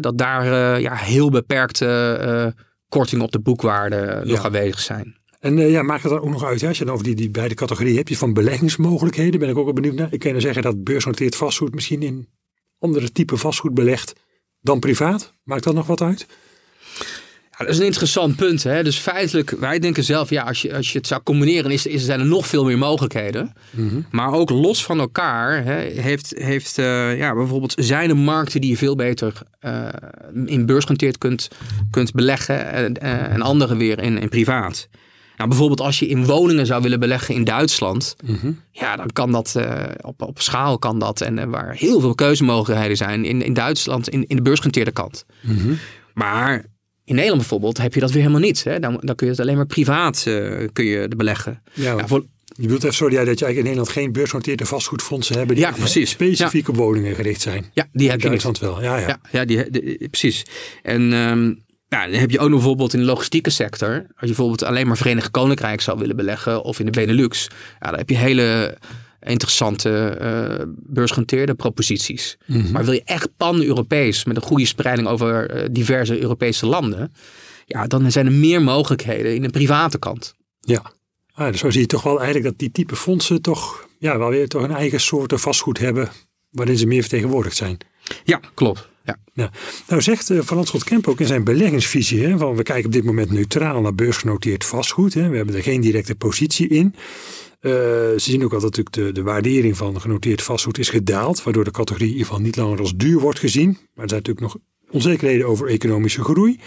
dat 0.00 0.18
daar 0.18 0.44
uh, 0.44 0.82
ja, 0.82 0.94
heel 0.94 1.30
beperkte 1.30 2.18
uh, 2.22 2.62
kortingen 2.88 3.24
op 3.24 3.32
de 3.32 3.40
boekwaarde 3.40 4.20
nog 4.24 4.44
aanwezig 4.44 4.80
zijn. 4.80 5.17
En 5.38 5.58
uh, 5.58 5.70
ja, 5.70 5.82
maakt 5.82 6.02
het 6.02 6.12
dan 6.12 6.20
ook 6.20 6.30
nog 6.30 6.44
uit, 6.44 6.60
hè? 6.60 6.68
als 6.68 6.78
je 6.78 6.84
dan 6.84 6.94
over 6.94 7.06
die, 7.06 7.14
die 7.14 7.30
beide 7.30 7.54
categorieën 7.54 7.96
hebt, 7.96 8.08
je 8.08 8.16
van 8.16 8.32
beleggingsmogelijkheden, 8.32 9.40
ben 9.40 9.48
ik 9.48 9.56
ook 9.56 9.64
wel 9.64 9.74
benieuwd 9.74 9.94
naar. 9.94 10.12
Ik 10.12 10.18
kan 10.18 10.40
zeggen 10.40 10.62
dat 10.62 10.84
beursgenoteerd 10.84 11.36
vastgoed 11.36 11.74
misschien 11.74 12.02
in 12.02 12.28
andere 12.78 13.12
type 13.12 13.36
vastgoed 13.36 13.74
belegt 13.74 14.12
dan 14.60 14.78
privaat. 14.78 15.34
Maakt 15.44 15.64
dat 15.64 15.74
nog 15.74 15.86
wat 15.86 16.00
uit? 16.00 16.26
Ja, 17.58 17.64
dat 17.64 17.68
is 17.68 17.78
een 17.78 17.84
interessant 17.84 18.36
punt. 18.36 18.62
Hè? 18.62 18.82
Dus 18.82 18.96
feitelijk, 18.96 19.50
wij 19.50 19.78
denken 19.78 20.04
zelf, 20.04 20.30
ja, 20.30 20.42
als 20.42 20.62
je, 20.62 20.74
als 20.74 20.92
je 20.92 20.98
het 20.98 21.06
zou 21.06 21.22
combineren, 21.22 21.70
is, 21.70 21.86
is, 21.86 22.04
zijn 22.04 22.20
er 22.20 22.26
nog 22.26 22.46
veel 22.46 22.64
meer 22.64 22.78
mogelijkheden. 22.78 23.52
Mm 23.70 23.88
-hmm. 23.88 24.06
Maar 24.10 24.32
ook 24.32 24.50
los 24.50 24.84
van 24.84 24.98
elkaar 24.98 25.64
hè, 25.64 26.00
heeft, 26.00 26.32
heeft 26.36 26.78
uh, 26.78 27.18
ja, 27.18 27.34
bijvoorbeeld 27.34 27.74
zijn 27.76 28.10
er 28.10 28.16
markten 28.16 28.60
die 28.60 28.70
je 28.70 28.76
veel 28.76 28.96
beter 28.96 29.42
uh, 29.60 29.88
in 30.44 30.66
beursgenoteerd 30.66 31.18
kunt, 31.18 31.48
kunt 31.90 32.12
beleggen 32.12 32.72
en, 32.72 32.94
en 33.30 33.42
andere 33.42 33.76
weer 33.76 33.98
in, 33.98 34.18
in 34.18 34.28
privaat. 34.28 34.88
Nou, 35.38 35.50
bijvoorbeeld 35.50 35.80
als 35.80 35.98
je 35.98 36.06
in 36.06 36.26
woningen 36.26 36.66
zou 36.66 36.82
willen 36.82 37.00
beleggen 37.00 37.34
in 37.34 37.44
Duitsland, 37.44 38.16
mm 38.26 38.38
-hmm. 38.40 38.60
ja, 38.70 38.96
dan 38.96 39.10
kan 39.12 39.32
dat 39.32 39.54
uh, 39.56 39.82
op, 40.00 40.22
op 40.22 40.40
schaal 40.40 40.78
kan 40.78 40.98
dat. 40.98 41.20
En 41.20 41.38
uh, 41.38 41.44
waar 41.44 41.74
heel 41.74 42.00
veel 42.00 42.14
keuzemogelijkheden 42.14 42.96
zijn 42.96 43.24
in, 43.24 43.42
in 43.42 43.52
Duitsland, 43.52 44.08
in, 44.08 44.26
in 44.26 44.36
de 44.36 44.42
beursgenoteerde 44.42 44.92
kant. 44.92 45.24
Mm 45.40 45.56
-hmm. 45.56 45.78
Maar 46.14 46.64
in 47.04 47.14
Nederland 47.14 47.40
bijvoorbeeld 47.40 47.78
heb 47.78 47.94
je 47.94 48.00
dat 48.00 48.10
weer 48.10 48.22
helemaal 48.22 48.42
niet. 48.42 48.64
Hè? 48.64 48.78
Dan, 48.78 48.98
dan 49.00 49.14
kun 49.14 49.26
je 49.26 49.32
het 49.32 49.40
alleen 49.40 49.56
maar 49.56 49.66
privaat 49.66 50.24
uh, 50.28 50.68
kun 50.72 50.84
je 50.84 51.08
beleggen. 51.16 51.62
Ja, 51.72 51.96
ja, 51.96 52.06
voor, 52.06 52.24
je 52.44 52.62
bedoelt 52.62 52.82
even, 52.82 52.94
sorry, 52.94 53.14
dat 53.14 53.24
je 53.24 53.44
eigenlijk 53.44 53.56
in 53.56 53.64
Nederland 53.64 53.88
geen 53.88 54.12
beursgenoteerde 54.12 54.66
vastgoedfondsen 54.66 55.36
hebben 55.36 55.56
die 55.56 55.64
ja, 55.64 55.72
precies. 55.72 56.10
specifiek 56.10 56.66
ja. 56.66 56.72
op 56.72 56.76
woningen 56.76 57.14
gericht 57.14 57.40
zijn. 57.40 57.70
Ja, 57.72 57.86
die 57.92 58.10
heb 58.10 58.18
in 58.18 58.24
je 58.24 58.30
niet. 58.30 58.42
Duitsland 58.42 58.58
wel. 58.58 58.82
Ja, 58.82 58.96
ja. 58.96 59.06
ja, 59.06 59.20
ja 59.30 59.44
die, 59.44 59.70
die, 59.70 60.08
precies. 60.08 60.42
En 60.82 61.12
um, 61.12 61.66
ja, 61.88 62.06
dan 62.06 62.20
heb 62.20 62.30
je 62.30 62.38
ook 62.38 62.48
nog 62.48 62.58
bijvoorbeeld 62.58 62.92
in 62.92 62.98
de 62.98 63.06
logistieke 63.06 63.50
sector. 63.50 63.92
Als 63.92 64.04
je 64.20 64.26
bijvoorbeeld 64.26 64.64
alleen 64.64 64.86
maar 64.86 64.96
Verenigd 64.96 65.30
Koninkrijk 65.30 65.80
zou 65.80 65.98
willen 65.98 66.16
beleggen 66.16 66.62
of 66.62 66.78
in 66.78 66.84
de 66.84 66.92
Benelux. 66.92 67.48
Ja, 67.80 67.88
dan 67.88 67.98
heb 67.98 68.08
je 68.08 68.16
hele 68.16 68.78
interessante 69.20 70.18
uh, 70.22 70.64
beursgenoteerde 70.76 71.54
proposities. 71.54 72.36
Mm 72.46 72.60
-hmm. 72.60 72.72
Maar 72.72 72.84
wil 72.84 72.92
je 72.92 73.02
echt 73.04 73.36
pan-Europees 73.36 74.24
met 74.24 74.36
een 74.36 74.42
goede 74.42 74.66
spreiding 74.66 75.08
over 75.08 75.56
uh, 75.56 75.68
diverse 75.70 76.20
Europese 76.20 76.66
landen. 76.66 77.12
Ja, 77.66 77.86
dan 77.86 78.12
zijn 78.12 78.26
er 78.26 78.32
meer 78.32 78.62
mogelijkheden 78.62 79.34
in 79.34 79.42
de 79.42 79.50
private 79.50 79.98
kant. 79.98 80.34
Ja, 80.60 80.92
ah, 81.32 81.50
dus 81.50 81.60
zo 81.60 81.70
zie 81.70 81.80
je 81.80 81.86
toch 81.86 82.02
wel 82.02 82.16
eigenlijk 82.16 82.44
dat 82.44 82.58
die 82.58 82.70
type 82.70 82.96
fondsen 82.96 83.42
toch, 83.42 83.88
ja, 83.98 84.18
wel 84.18 84.28
weer 84.28 84.48
toch 84.48 84.62
een 84.62 84.74
eigen 84.74 85.00
soort 85.00 85.32
vastgoed 85.40 85.78
hebben. 85.78 86.08
Waarin 86.50 86.78
ze 86.78 86.86
meer 86.86 87.00
vertegenwoordigd 87.00 87.56
zijn. 87.56 87.78
Ja, 88.24 88.40
klopt. 88.54 88.88
Ja. 89.32 89.50
Nou 89.88 90.02
zegt 90.02 90.30
uh, 90.30 90.40
Van 90.42 90.56
Landschot 90.56 90.84
Kemp 90.84 91.08
ook 91.08 91.20
in 91.20 91.26
zijn 91.26 91.44
beleggingsvisie, 91.44 92.26
hè, 92.26 92.38
van 92.38 92.56
we 92.56 92.62
kijken 92.62 92.86
op 92.86 92.92
dit 92.92 93.04
moment 93.04 93.30
neutraal 93.30 93.80
naar 93.80 93.94
beursgenoteerd 93.94 94.64
vastgoed. 94.64 95.14
Hè, 95.14 95.28
we 95.28 95.36
hebben 95.36 95.54
er 95.54 95.62
geen 95.62 95.80
directe 95.80 96.14
positie 96.14 96.68
in. 96.68 96.94
Uh, 97.60 97.72
ze 97.72 98.14
zien 98.16 98.44
ook 98.44 98.52
al 98.52 98.60
dat 98.60 98.76
natuurlijk 98.76 98.94
de, 98.94 99.12
de 99.12 99.22
waardering 99.22 99.76
van 99.76 100.00
genoteerd 100.00 100.42
vastgoed 100.42 100.78
is 100.78 100.88
gedaald, 100.88 101.42
waardoor 101.42 101.64
de 101.64 101.70
categorie 101.70 102.06
in 102.06 102.12
ieder 102.12 102.26
geval 102.26 102.42
niet 102.42 102.56
langer 102.56 102.78
als 102.78 102.96
duur 102.96 103.20
wordt 103.20 103.38
gezien. 103.38 103.68
Maar 103.68 104.04
er 104.04 104.08
zijn 104.08 104.22
natuurlijk 104.22 104.40
nog 104.40 104.56
onzekerheden 104.90 105.46
over 105.46 105.68
economische 105.68 106.24
groei. 106.24 106.58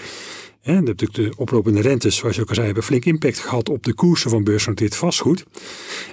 Hè, 0.61 0.81
natuurlijk 0.81 1.13
de 1.13 1.33
oplopende 1.37 1.81
rentes, 1.81 2.15
zoals 2.15 2.35
je 2.35 2.41
ook 2.41 2.47
al 2.47 2.53
zei, 2.53 2.65
hebben 2.65 2.83
flink 2.83 3.05
impact 3.05 3.39
gehad 3.39 3.69
op 3.69 3.83
de 3.83 3.93
koersen 3.93 4.29
van 4.29 4.43
beursgenoteerd 4.43 4.95
vastgoed. 4.95 5.45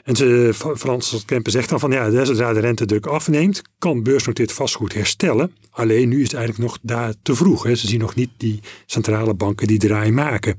En 0.04 0.16
ze, 0.16 0.50
Frans 0.76 1.24
Kempen 1.24 1.52
zegt 1.52 1.68
dan 1.68 1.80
van 1.80 1.90
ja, 1.90 2.24
zodra 2.24 2.52
de 2.52 2.60
rentedruk 2.60 3.06
afneemt, 3.06 3.62
kan 3.78 4.02
beursgenoteerd 4.02 4.52
vastgoed 4.52 4.94
herstellen. 4.94 5.52
Alleen 5.70 6.08
nu 6.08 6.16
is 6.16 6.22
het 6.22 6.34
eigenlijk 6.34 6.70
nog 6.70 6.78
daar 6.82 7.14
te 7.22 7.34
vroeg. 7.34 7.62
Ze 7.66 7.86
zien 7.86 8.00
nog 8.00 8.14
niet 8.14 8.30
die 8.36 8.60
centrale 8.86 9.34
banken 9.34 9.66
die 9.66 9.78
draai 9.78 10.12
maken. 10.12 10.56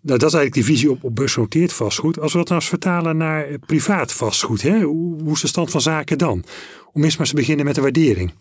Nou, 0.00 0.18
dat 0.18 0.28
is 0.28 0.34
eigenlijk 0.34 0.54
die 0.54 0.64
visie 0.64 0.90
op, 0.90 1.04
op 1.04 1.14
beursgenoteerd 1.14 1.72
vastgoed. 1.72 2.20
Als 2.20 2.32
we 2.32 2.38
dat 2.38 2.48
nou 2.48 2.60
eens 2.60 2.70
vertalen 2.70 3.16
naar 3.16 3.46
privaat 3.66 4.12
vastgoed, 4.12 4.62
hoe, 4.62 5.22
hoe 5.22 5.32
is 5.32 5.40
de 5.40 5.46
stand 5.46 5.70
van 5.70 5.80
zaken 5.80 6.18
dan? 6.18 6.44
Om 6.92 7.04
eerst 7.04 7.18
maar 7.18 7.26
te 7.26 7.34
beginnen 7.34 7.64
met 7.64 7.74
de 7.74 7.80
waardering. 7.80 8.32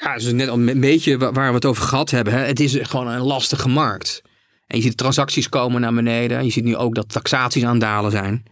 Ja, 0.00 0.14
dus 0.14 0.32
net 0.32 0.48
al 0.48 0.58
een 0.58 0.80
beetje 0.80 1.18
waar 1.18 1.48
we 1.48 1.54
het 1.54 1.64
over 1.64 1.82
gehad 1.82 2.10
hebben. 2.10 2.32
Hè. 2.32 2.38
Het 2.38 2.60
is 2.60 2.78
gewoon 2.82 3.08
een 3.08 3.20
lastige 3.20 3.68
markt. 3.68 4.22
En 4.66 4.76
je 4.76 4.82
ziet 4.82 4.96
transacties 4.96 5.48
komen 5.48 5.80
naar 5.80 5.94
beneden. 5.94 6.38
En 6.38 6.44
je 6.44 6.50
ziet 6.50 6.64
nu 6.64 6.76
ook 6.76 6.94
dat 6.94 7.08
taxaties 7.08 7.64
aan 7.64 7.70
het 7.70 7.80
dalen 7.80 8.10
zijn. 8.10 8.42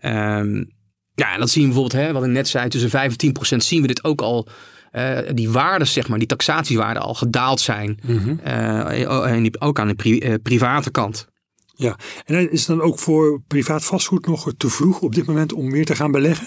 Um, 0.00 0.74
ja, 1.14 1.32
en 1.32 1.40
dat 1.40 1.50
zien 1.50 1.62
we 1.62 1.72
bijvoorbeeld, 1.72 2.04
hè, 2.04 2.12
wat 2.12 2.24
ik 2.24 2.30
net 2.30 2.48
zei, 2.48 2.68
tussen 2.68 2.90
5 2.90 3.10
en 3.10 3.16
10 3.16 3.32
procent 3.32 3.64
zien 3.64 3.80
we 3.80 3.86
dit 3.86 4.04
ook 4.04 4.20
al. 4.20 4.48
Uh, 4.92 5.18
die 5.34 5.50
waarden, 5.50 5.86
zeg 5.86 6.08
maar, 6.08 6.18
die 6.18 6.28
taxatiewaarden 6.28 7.02
al 7.02 7.14
gedaald 7.14 7.60
zijn. 7.60 7.98
Mm 8.06 8.18
-hmm. 8.18 8.40
uh, 8.46 9.32
en 9.32 9.42
die, 9.42 9.60
ook 9.60 9.78
aan 9.78 9.88
de 9.88 9.94
pri 9.94 10.18
uh, 10.18 10.34
private 10.42 10.90
kant. 10.90 11.28
Ja, 11.74 11.98
en 12.24 12.50
is 12.50 12.58
het 12.58 12.68
dan 12.76 12.86
ook 12.86 12.98
voor 12.98 13.42
privaat 13.46 13.84
vastgoed 13.84 14.26
nog 14.26 14.52
te 14.56 14.68
vroeg 14.68 15.00
op 15.00 15.14
dit 15.14 15.26
moment 15.26 15.52
om 15.52 15.70
weer 15.70 15.84
te 15.84 15.96
gaan 15.96 16.10
beleggen? 16.10 16.46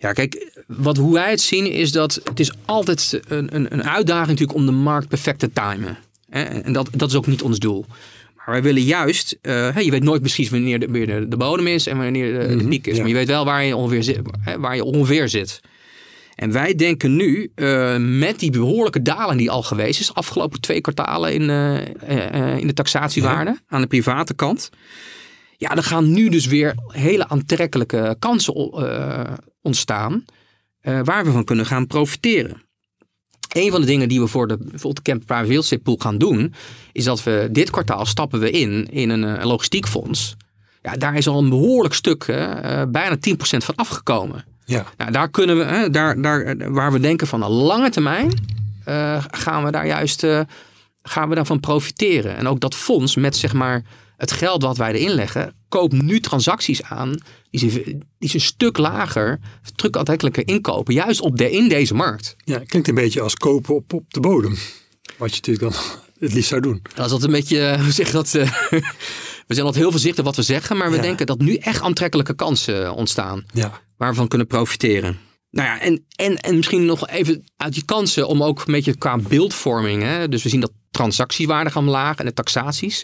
Ja, 0.00 0.12
kijk, 0.12 0.62
wat, 0.66 0.96
hoe 0.96 1.12
wij 1.12 1.30
het 1.30 1.40
zien 1.40 1.66
is 1.66 1.92
dat 1.92 2.20
het 2.24 2.40
is 2.40 2.52
altijd 2.64 3.20
een, 3.28 3.54
een, 3.54 3.72
een 3.72 3.84
uitdaging 3.84 4.28
natuurlijk 4.28 4.58
om 4.58 4.66
de 4.66 4.72
markt 4.72 5.08
perfect 5.08 5.38
te 5.38 5.52
timen. 5.52 5.98
En 6.28 6.72
dat, 6.72 6.88
dat 6.96 7.08
is 7.08 7.14
ook 7.14 7.26
niet 7.26 7.42
ons 7.42 7.58
doel. 7.58 7.86
Maar 8.36 8.46
wij 8.50 8.62
willen 8.62 8.82
juist, 8.82 9.38
uh, 9.42 9.78
je 9.78 9.90
weet 9.90 10.02
nooit 10.02 10.20
precies 10.20 10.50
wanneer 10.50 10.78
de, 10.78 10.90
de, 10.90 11.28
de 11.28 11.36
bodem 11.36 11.66
is 11.66 11.86
en 11.86 11.96
wanneer 11.96 12.48
de, 12.48 12.56
de 12.56 12.68
piek 12.68 12.86
is. 12.86 12.94
ja. 12.94 13.00
Maar 13.00 13.10
je 13.10 13.16
weet 13.16 13.26
wel 13.26 13.44
waar 13.44 13.64
je 13.64 13.76
ongeveer 13.76 14.02
zit. 14.02 14.20
Waar 14.58 14.76
je 14.76 14.84
ongeveer 14.84 15.28
zit. 15.28 15.60
En 16.34 16.52
wij 16.52 16.74
denken 16.74 17.16
nu, 17.16 17.52
uh, 17.54 17.96
met 17.96 18.38
die 18.38 18.50
behoorlijke 18.50 19.02
daling 19.02 19.38
die 19.38 19.50
al 19.50 19.62
geweest 19.62 20.00
is, 20.00 20.14
afgelopen 20.14 20.60
twee 20.60 20.80
kwartalen 20.80 21.32
in, 21.32 21.42
uh, 21.42 22.58
in 22.58 22.66
de 22.66 22.74
taxatiewaarde 22.74 23.58
aan 23.68 23.80
de 23.80 23.86
private 23.86 24.34
kant. 24.34 24.70
Ja, 25.56 25.76
er 25.76 25.82
gaan 25.82 26.12
nu 26.12 26.28
dus 26.28 26.46
weer 26.46 26.74
hele 26.86 27.28
aantrekkelijke 27.28 28.16
kansen 28.18 28.54
ontstaan 29.62 30.24
waar 30.82 31.24
we 31.24 31.30
van 31.30 31.44
kunnen 31.44 31.66
gaan 31.66 31.86
profiteren. 31.86 32.62
Een 33.52 33.70
van 33.70 33.80
de 33.80 33.86
dingen 33.86 34.08
die 34.08 34.20
we 34.20 34.26
voor 34.26 34.48
de, 34.48 34.56
bijvoorbeeld 34.56 34.96
de 34.96 35.02
Camp 35.02 35.26
Private 35.26 35.48
Real 35.48 35.60
Estate 35.60 35.82
Pool 35.82 35.96
gaan 35.96 36.18
doen, 36.18 36.54
is 36.92 37.04
dat 37.04 37.22
we 37.22 37.48
dit 37.52 37.70
kwartaal 37.70 38.06
stappen 38.06 38.40
we 38.40 38.50
in 38.50 38.86
in 38.90 39.10
een, 39.10 39.22
een 39.22 39.46
logistiek 39.46 39.86
fonds. 39.88 40.36
Ja, 40.82 40.92
daar 40.92 41.14
is 41.14 41.28
al 41.28 41.38
een 41.38 41.48
behoorlijk 41.48 41.94
stuk, 41.94 42.26
uh, 42.26 42.82
bijna 42.88 43.16
10% 43.16 43.18
van 43.40 43.74
afgekomen. 43.74 44.44
Ja. 44.64 44.86
Nou, 44.96 45.10
daar 45.10 45.30
kunnen 45.30 45.56
we, 45.56 45.64
hè, 45.64 45.90
daar, 45.90 46.22
daar, 46.22 46.72
waar 46.72 46.92
we 46.92 47.00
denken 47.00 47.26
van 47.26 47.42
een 47.42 47.50
lange 47.50 47.90
termijn, 47.90 48.32
gaan 49.30 49.64
we 49.64 49.70
daar 49.70 49.86
juist 49.86 50.26
gaan 51.02 51.28
we 51.28 51.34
daarvan 51.34 51.60
profiteren. 51.60 52.36
En 52.36 52.48
ook 52.48 52.60
dat 52.60 52.74
fonds 52.74 53.16
met 53.16 53.36
zeg 53.36 53.52
maar 53.52 53.82
het 54.20 54.32
geld 54.32 54.62
wat 54.62 54.76
wij 54.76 54.92
erin 54.92 55.14
leggen, 55.14 55.54
koopt 55.68 55.92
nu 55.92 56.20
transacties 56.20 56.82
aan 56.82 57.20
die 57.50 57.60
ze, 57.60 57.98
die 58.18 58.28
ze 58.28 58.34
een 58.34 58.40
stuk 58.40 58.78
lager, 58.78 59.40
stuk 59.62 59.96
aantrekkelijker 59.96 60.48
inkopen, 60.48 60.94
juist 60.94 61.20
op 61.20 61.36
de, 61.36 61.50
in 61.50 61.68
deze 61.68 61.94
markt. 61.94 62.36
Ja, 62.44 62.58
klinkt 62.58 62.88
een 62.88 62.94
beetje 62.94 63.20
als 63.20 63.34
kopen 63.34 63.74
op, 63.74 63.92
op 63.92 64.04
de 64.08 64.20
bodem. 64.20 64.56
Wat 65.16 65.34
je 65.34 65.36
natuurlijk 65.36 65.72
dan 65.72 65.82
het 66.28 66.32
liefst 66.32 66.48
zou 66.48 66.60
doen. 66.60 66.82
Dat 66.94 67.04
is 67.04 67.10
dat 67.10 67.22
een 67.22 67.30
beetje, 67.30 67.76
hoe 67.82 67.92
zeg 67.92 68.10
dat? 68.10 68.30
we 69.46 69.54
zijn 69.54 69.66
altijd 69.66 69.82
heel 69.82 69.90
voorzichtig 69.90 70.24
wat 70.24 70.36
we 70.36 70.42
zeggen, 70.42 70.76
maar 70.76 70.90
we 70.90 70.96
ja. 70.96 71.02
denken 71.02 71.26
dat 71.26 71.38
nu 71.38 71.54
echt 71.54 71.82
aantrekkelijke 71.82 72.34
kansen 72.34 72.94
ontstaan. 72.94 73.44
Ja. 73.52 73.80
Waar 73.96 74.10
we 74.10 74.16
van 74.16 74.28
kunnen 74.28 74.46
profiteren. 74.46 75.18
Nou 75.50 75.68
ja, 75.68 75.80
en, 75.80 76.04
en, 76.16 76.36
en 76.36 76.56
misschien 76.56 76.84
nog 76.84 77.08
even 77.08 77.44
uit 77.56 77.72
die 77.72 77.84
kansen 77.84 78.28
om 78.28 78.42
ook 78.42 78.58
een 78.58 78.72
beetje 78.72 78.96
qua 78.96 79.16
beeldvorming. 79.16 80.02
Hè? 80.02 80.28
Dus 80.28 80.42
we 80.42 80.48
zien 80.48 80.60
dat 80.60 80.72
transactiewaarde 80.90 81.70
gaan 81.70 81.82
omlaag 81.82 82.16
en 82.16 82.24
de 82.24 82.32
taxaties. 82.32 83.02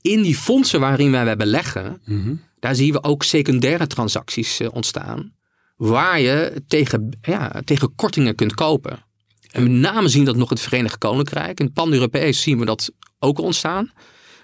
In 0.00 0.22
die 0.22 0.36
fondsen 0.36 0.80
waarin 0.80 1.10
wij 1.10 1.36
beleggen, 1.36 2.02
mm 2.04 2.22
-hmm. 2.22 2.40
daar 2.60 2.74
zien 2.74 2.92
we 2.92 3.02
ook 3.02 3.22
secundaire 3.22 3.86
transacties 3.86 4.60
uh, 4.60 4.68
ontstaan. 4.72 5.32
Waar 5.76 6.20
je 6.20 6.62
tegen, 6.66 7.18
ja, 7.22 7.62
tegen 7.64 7.94
kortingen 7.94 8.34
kunt 8.34 8.54
kopen. 8.54 9.04
En 9.50 9.62
met 9.62 9.72
name 9.72 10.08
zien 10.08 10.20
we 10.20 10.26
dat 10.26 10.36
nog 10.36 10.48
het 10.48 10.60
Verenigd 10.60 10.98
Koninkrijk. 10.98 11.60
In 11.60 11.72
pan-Europees 11.72 12.42
zien 12.42 12.58
we 12.58 12.64
dat 12.64 12.92
ook 13.18 13.38
ontstaan. 13.38 13.90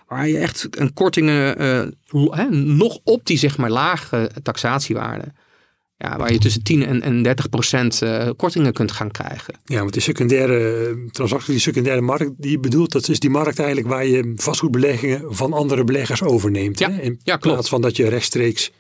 Waar 0.07 0.29
je 0.29 0.39
echt 0.39 0.69
een 0.71 0.93
kortingen 0.93 1.63
uh, 2.13 2.51
nog 2.51 2.99
op 3.05 3.27
die 3.27 3.39
zeg 3.39 3.57
maar 3.57 3.71
lage 3.71 4.31
taxatiewaarde. 4.43 5.33
Ja, 5.99 6.17
waar 6.17 6.33
je 6.33 6.39
tussen 6.39 6.63
10 6.63 6.87
en, 6.87 7.03
en 7.03 7.23
30 7.23 7.49
procent 7.49 8.03
uh, 8.03 8.29
kortingen 8.37 8.73
kunt 8.73 8.93
gaan 8.93 9.11
krijgen. 9.11 9.55
Ja, 9.65 9.79
want 9.79 9.93
die 9.93 10.03
secundaire 10.03 10.95
transactie, 11.11 11.53
die 11.53 11.61
secundaire 11.61 12.01
markt 12.01 12.31
die 12.37 12.51
je 12.51 12.59
bedoelt, 12.59 12.93
dat 12.93 13.09
is 13.09 13.21
die 13.21 13.31
markt 13.31 13.59
eigenlijk 13.59 13.89
waar 13.89 14.07
je 14.07 14.33
vastgoedbeleggingen 14.37 15.35
van 15.35 15.53
andere 15.53 15.85
beleggers 15.85 16.23
overneemt. 16.23 16.79
Ja, 16.79 16.91
hè? 16.91 17.01
In 17.01 17.21
ja, 17.23 17.37
plaats 17.37 17.69
van 17.69 17.81
dat 17.81 17.97
je 17.97 18.09
rechtstreeks 18.09 18.73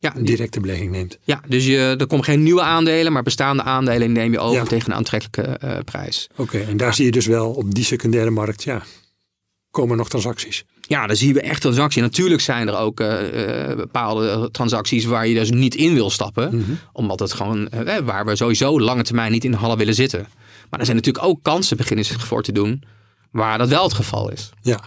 ja, 0.00 0.16
een 0.16 0.24
directe 0.24 0.60
belegging 0.60 0.90
neemt. 0.90 1.18
Ja, 1.22 1.42
dus 1.48 1.66
je, 1.66 1.94
er 1.98 2.06
komen 2.06 2.24
geen 2.24 2.42
nieuwe 2.42 2.62
aandelen, 2.62 3.12
maar 3.12 3.22
bestaande 3.22 3.62
aandelen 3.62 4.12
neem 4.12 4.32
je 4.32 4.38
over 4.38 4.62
ja. 4.62 4.64
tegen 4.64 4.90
een 4.90 4.96
aantrekkelijke 4.96 5.60
uh, 5.64 5.78
prijs. 5.84 6.28
Oké, 6.32 6.40
okay, 6.40 6.62
en 6.62 6.76
daar 6.76 6.94
zie 6.94 7.04
je 7.04 7.10
dus 7.10 7.26
wel 7.26 7.50
op 7.50 7.74
die 7.74 7.84
secundaire 7.84 8.30
markt, 8.30 8.62
ja, 8.62 8.82
komen 9.80 9.96
nog 9.96 10.08
transacties. 10.08 10.64
Ja, 10.80 11.06
dan 11.06 11.16
zien 11.16 11.34
we 11.34 11.40
echt 11.40 11.60
transacties. 11.60 12.02
Natuurlijk 12.02 12.40
zijn 12.40 12.68
er 12.68 12.76
ook 12.76 13.00
uh, 13.00 13.68
uh, 13.68 13.76
bepaalde 13.76 14.48
transacties 14.50 15.04
waar 15.04 15.26
je 15.26 15.34
dus 15.34 15.50
niet 15.50 15.74
in 15.74 15.94
wil 15.94 16.10
stappen. 16.10 16.48
Mm 16.52 16.64
-hmm. 16.64 16.78
Omdat 16.92 17.20
het 17.20 17.32
gewoon, 17.32 17.68
uh, 17.74 17.98
waar 17.98 18.24
we 18.26 18.36
sowieso 18.36 18.80
lange 18.80 19.02
termijn 19.02 19.32
niet 19.32 19.44
in 19.44 19.52
hadden 19.52 19.78
willen 19.78 19.94
zitten. 19.94 20.26
Maar 20.70 20.80
er 20.80 20.86
zijn 20.86 20.96
natuurlijk 20.96 21.24
ook 21.24 21.42
kansen 21.42 21.76
beginnen 21.76 22.04
zich 22.04 22.26
voor 22.26 22.42
te 22.42 22.52
doen 22.52 22.82
waar 23.30 23.58
dat 23.58 23.68
wel 23.68 23.82
het 23.82 23.92
geval 23.92 24.30
is. 24.30 24.50
Ja. 24.62 24.80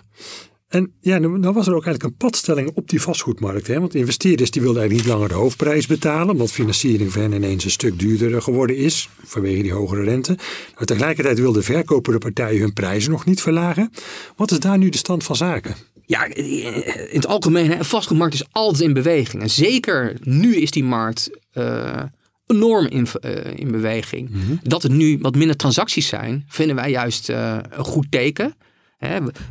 En 0.74 0.94
ja, 1.00 1.20
dan 1.20 1.54
was 1.54 1.68
er 1.68 1.76
ook 1.76 1.86
eigenlijk 1.86 2.04
een 2.04 2.18
padstelling 2.18 2.72
op 2.74 2.90
die 2.90 3.02
vastgoedmarkt. 3.02 3.68
Hè? 3.68 3.80
Want 3.80 3.96
investeerders 3.96 4.52
die 4.52 4.62
wilden 4.62 4.82
eigenlijk 4.82 5.08
niet 5.08 5.16
langer 5.16 5.34
de 5.34 5.42
hoofdprijs 5.42 5.88
betalen. 5.88 6.30
Omdat 6.30 6.52
financiering 6.52 7.12
voor 7.12 7.22
hen 7.22 7.32
ineens 7.32 7.64
een 7.64 7.72
stuk 7.72 8.00
duurder 8.00 8.42
geworden 8.42 8.78
is. 8.78 9.10
Vanwege 9.24 9.62
die 9.62 9.72
hogere 9.72 10.04
rente. 10.04 10.38
Maar 10.76 10.86
tegelijkertijd 10.86 11.40
wilden 11.40 11.64
verkopende 11.64 12.20
partijen 12.20 12.62
hun 12.62 12.74
prijzen 12.74 13.12
nog 13.12 13.26
niet 13.26 13.42
verlagen. 13.42 13.92
Wat 14.36 14.52
is 14.52 14.60
daar 14.60 14.78
nu 14.78 14.90
de 14.90 14.98
stand 14.98 15.24
van 15.24 15.36
zaken? 15.36 15.76
Ja, 16.06 16.26
in 16.36 16.74
het 17.12 17.28
algemeen, 17.28 17.72
een 17.72 17.86
vastgoedmarkt 17.86 18.34
is 18.34 18.46
altijd 18.52 18.84
in 18.84 18.94
beweging. 18.94 19.42
En 19.42 19.50
zeker 19.50 20.18
nu 20.22 20.56
is 20.56 20.72
die 20.72 20.84
markt 20.84 21.30
uh, 21.54 22.02
enorm 22.48 22.88
in, 22.88 23.08
uh, 23.26 23.32
in 23.56 23.72
beweging. 23.72 24.30
Mm 24.30 24.42
-hmm. 24.42 24.60
Dat 24.64 24.84
er 24.84 24.92
nu 24.92 25.18
wat 25.22 25.36
minder 25.36 25.56
transacties 25.56 26.08
zijn, 26.08 26.46
vinden 26.48 26.76
wij 26.76 26.90
juist 26.90 27.30
uh, 27.30 27.58
een 27.70 27.84
goed 27.86 28.08
teken. 28.10 28.54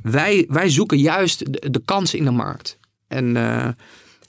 Wij, 0.02 0.44
wij 0.48 0.68
zoeken 0.68 0.98
juist 0.98 1.52
de, 1.72 1.82
kansen 1.84 2.18
in 2.18 2.24
de 2.24 2.30
markt. 2.30 2.78
En 3.08 3.36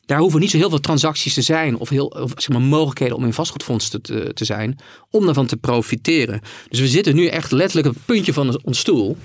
daar 0.06 0.20
hoeven 0.20 0.40
niet 0.40 0.50
zo 0.50 0.58
heel 0.58 0.70
veel 0.70 0.80
transacties 0.80 1.34
te 1.34 1.42
zijn 1.42 1.78
of, 1.78 1.90
heel, 1.90 2.06
of 2.06 2.32
zeg 2.36 2.50
maar, 2.50 2.62
mogelijkheden 2.62 3.16
om 3.16 3.24
in 3.24 3.34
vastgoedfondsen 3.34 4.02
te, 4.02 4.34
te 4.34 4.46
zijn, 4.46 4.80
om 5.10 5.26
daarvan 5.26 5.46
te 5.46 5.58
profiteren. 5.58 6.42
Dus 6.70 6.80
we 6.80 6.88
zitten 6.88 7.16
nu 7.16 7.28
echt 7.28 7.52
letterlijk 7.52 7.88
op 7.88 7.94
het 7.94 8.06
puntje 8.06 8.34
van 8.34 8.60
ons 8.64 8.80
stoel. 8.80 9.18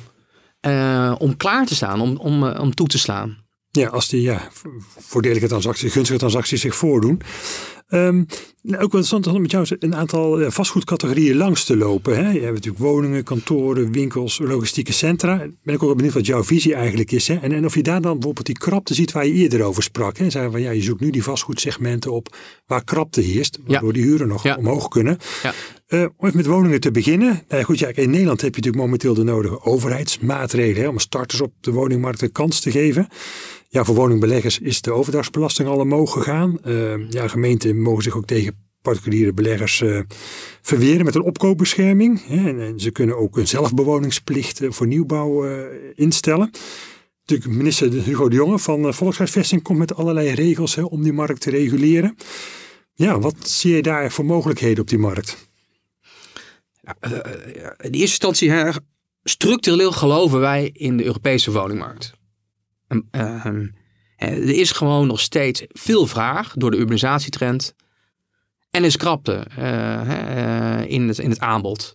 Uh, 0.67 1.15
om 1.19 1.37
klaar 1.37 1.67
te 1.67 1.75
staan, 1.75 2.01
om, 2.01 2.17
om, 2.17 2.45
uh, 2.45 2.61
om 2.61 2.75
toe 2.75 2.87
te 2.87 2.99
slaan. 2.99 3.37
Ja, 3.71 3.89
als 3.89 4.09
die 4.09 4.21
ja, 4.21 4.49
voordelige 4.99 5.49
transacties, 5.49 5.93
gunstige 5.93 6.19
transacties 6.19 6.61
zich 6.61 6.77
voordoen. 6.77 7.21
Um, 7.91 8.27
nou, 8.63 8.83
ook 8.83 8.93
wel 8.93 9.01
interessant 9.01 9.27
om 9.27 9.41
met 9.41 9.51
jou 9.51 9.67
een 9.79 9.95
aantal 9.95 10.51
vastgoedcategorieën 10.51 11.37
langs 11.37 11.65
te 11.65 11.77
lopen. 11.77 12.17
Hè? 12.17 12.31
Je 12.31 12.41
hebt 12.41 12.55
natuurlijk 12.55 12.85
woningen, 12.85 13.25
kantoren, 13.25 13.93
winkels, 13.93 14.39
logistieke 14.39 14.93
centra. 14.93 15.37
Ben 15.37 15.75
ik 15.75 15.75
ook 15.75 15.81
wel 15.81 15.95
benieuwd 15.95 16.15
wat 16.15 16.27
jouw 16.27 16.45
visie 16.45 16.75
eigenlijk 16.75 17.13
is. 17.13 17.29
Hè? 17.29 17.35
En, 17.35 17.53
en 17.53 17.65
of 17.65 17.75
je 17.75 17.83
daar 17.83 18.01
dan 18.01 18.13
bijvoorbeeld 18.13 18.47
die 18.47 18.59
krapte 18.59 18.95
ziet 18.95 19.13
waar 19.13 19.27
je 19.27 19.33
eerder 19.33 19.63
over 19.63 19.83
sprak. 19.83 20.17
Hè? 20.17 20.31
Zeggen 20.31 20.53
van 20.53 20.61
ja, 20.61 20.71
je 20.71 20.83
zoekt 20.83 21.01
nu 21.01 21.11
die 21.11 21.23
vastgoedsegmenten 21.23 22.13
op 22.13 22.37
waar 22.67 22.85
krapte 22.85 23.21
heerst. 23.21 23.59
Waardoor 23.67 23.95
ja. 23.95 24.01
die 24.01 24.11
huren 24.11 24.29
nog 24.29 24.43
ja. 24.43 24.57
omhoog 24.57 24.89
kunnen. 24.89 25.19
Ja. 25.43 25.55
Uh, 25.89 26.01
om 26.17 26.27
even 26.27 26.37
met 26.37 26.47
woningen 26.47 26.81
te 26.81 26.91
beginnen. 26.91 27.43
Nou, 27.49 27.63
goed, 27.63 27.79
ja, 27.79 27.89
in 27.95 28.11
Nederland 28.11 28.41
heb 28.41 28.55
je 28.55 28.57
natuurlijk 28.57 28.85
momenteel 28.85 29.15
de 29.15 29.25
nodige 29.25 29.63
overheidsmaatregelen. 29.63 30.83
Hè, 30.83 30.89
om 30.89 30.99
starters 30.99 31.41
op 31.41 31.53
de 31.61 31.73
woningmarkt 31.73 32.23
een 32.23 32.33
kans 32.33 32.61
te 32.61 32.71
geven. 32.71 33.09
Ja, 33.71 33.85
voor 33.85 33.95
woningbeleggers 33.95 34.59
is 34.59 34.81
de 34.81 34.93
overdrachtsbelasting 34.93 35.69
al 35.69 35.79
omhoog 35.79 36.13
gegaan. 36.13 36.59
Uh, 36.67 37.11
ja, 37.11 37.29
gemeenten 37.29 37.81
mogen 37.81 38.03
zich 38.03 38.17
ook 38.17 38.27
tegen 38.27 38.67
particuliere 38.83 39.33
beleggers 39.33 39.81
uh, 39.81 40.01
verweren 40.63 41.05
met 41.05 41.15
een 41.15 41.23
opkoopbescherming. 41.23 42.27
Hè, 42.27 42.63
en, 42.63 42.81
ze 42.81 42.91
kunnen 42.91 43.17
ook 43.17 43.37
een 43.37 43.49
zelfbewoningsplicht 43.49 44.61
voor 44.69 44.87
nieuwbouw 44.87 45.47
uh, 45.47 45.67
instellen. 45.95 46.51
Natuurlijk, 47.25 47.59
minister 47.59 47.93
Hugo 47.93 48.29
de 48.29 48.37
Jonge 48.37 48.59
van 48.59 48.95
Volkshuisvesting 48.95 49.63
komt 49.63 49.79
met 49.79 49.95
allerlei 49.95 50.31
regels 50.31 50.75
hè, 50.75 50.83
om 50.83 51.03
die 51.03 51.13
markt 51.13 51.41
te 51.41 51.51
reguleren. 51.51 52.17
Ja, 52.95 53.19
wat 53.19 53.49
zie 53.49 53.75
je 53.75 53.83
daar 53.83 54.11
voor 54.11 54.25
mogelijkheden 54.25 54.81
op 54.81 54.89
die 54.89 54.99
markt? 54.99 55.49
in 57.79 57.91
eerste 57.91 57.99
instantie, 57.99 58.53
structureel 59.23 59.93
geloven 59.93 60.41
wij 60.41 60.71
in 60.73 60.97
de 60.97 61.05
Europese 61.05 61.53
woningmarkt. 61.53 62.18
Uh, 62.89 63.45
er 64.17 64.59
is 64.59 64.73
gewoon 64.73 65.07
nog 65.07 65.21
steeds 65.21 65.63
veel 65.69 66.07
vraag 66.07 66.53
door 66.57 66.71
de 66.71 66.77
urbanisatietrend. 66.77 67.75
En 68.71 68.85
is 68.85 68.97
krapte 68.97 69.47
uh, 69.59 70.85
in, 70.87 71.09
het, 71.09 71.19
in 71.19 71.31
het 71.31 71.41
aanbod. 71.41 71.95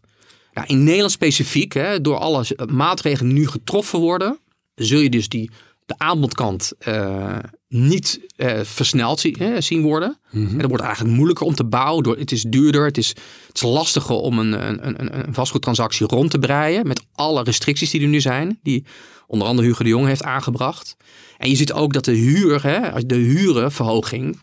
Ja, 0.53 0.67
in 0.67 0.83
Nederland 0.83 1.11
specifiek, 1.11 1.73
hè, 1.73 2.01
door 2.01 2.17
alle 2.17 2.45
maatregelen 2.71 3.33
die 3.33 3.39
nu 3.39 3.47
getroffen 3.47 3.99
worden, 3.99 4.39
zul 4.75 4.99
je 4.99 5.09
dus 5.09 5.29
die, 5.29 5.49
de 5.85 5.95
aanbodkant 5.97 6.71
uh, 6.87 7.37
niet 7.67 8.19
uh, 8.37 8.59
versneld 8.63 9.19
zie, 9.19 9.35
hè, 9.39 9.61
zien 9.61 9.81
worden. 9.81 10.17
Mm 10.31 10.47
-hmm. 10.47 10.59
Het 10.59 10.67
wordt 10.67 10.83
eigenlijk 10.83 11.15
moeilijker 11.15 11.45
om 11.45 11.55
te 11.55 11.65
bouwen. 11.65 12.03
Door, 12.03 12.17
het 12.17 12.31
is 12.31 12.41
duurder, 12.41 12.85
het 12.85 12.97
is, 12.97 13.09
het 13.47 13.55
is 13.55 13.61
lastiger 13.61 14.15
om 14.15 14.39
een, 14.39 14.67
een, 14.67 14.87
een, 14.87 15.27
een 15.27 15.33
vastgoedtransactie 15.33 16.07
rond 16.07 16.31
te 16.31 16.39
breien. 16.39 16.87
Met 16.87 17.05
alle 17.13 17.43
restricties 17.43 17.89
die 17.89 18.01
er 18.01 18.07
nu 18.07 18.21
zijn. 18.21 18.59
Die 18.63 18.85
onder 19.33 19.47
andere 19.47 19.67
Hugo 19.67 19.83
de 19.83 19.89
Jong 19.89 20.07
heeft 20.07 20.23
aangebracht. 20.23 20.95
En 21.37 21.49
je 21.49 21.55
ziet 21.55 21.73
ook 21.73 21.93
dat 21.93 22.05
de 22.05 22.11
huur, 22.11 22.63
hè, 22.63 23.05
de 23.05 23.15
hurenverhoging... 23.15 24.41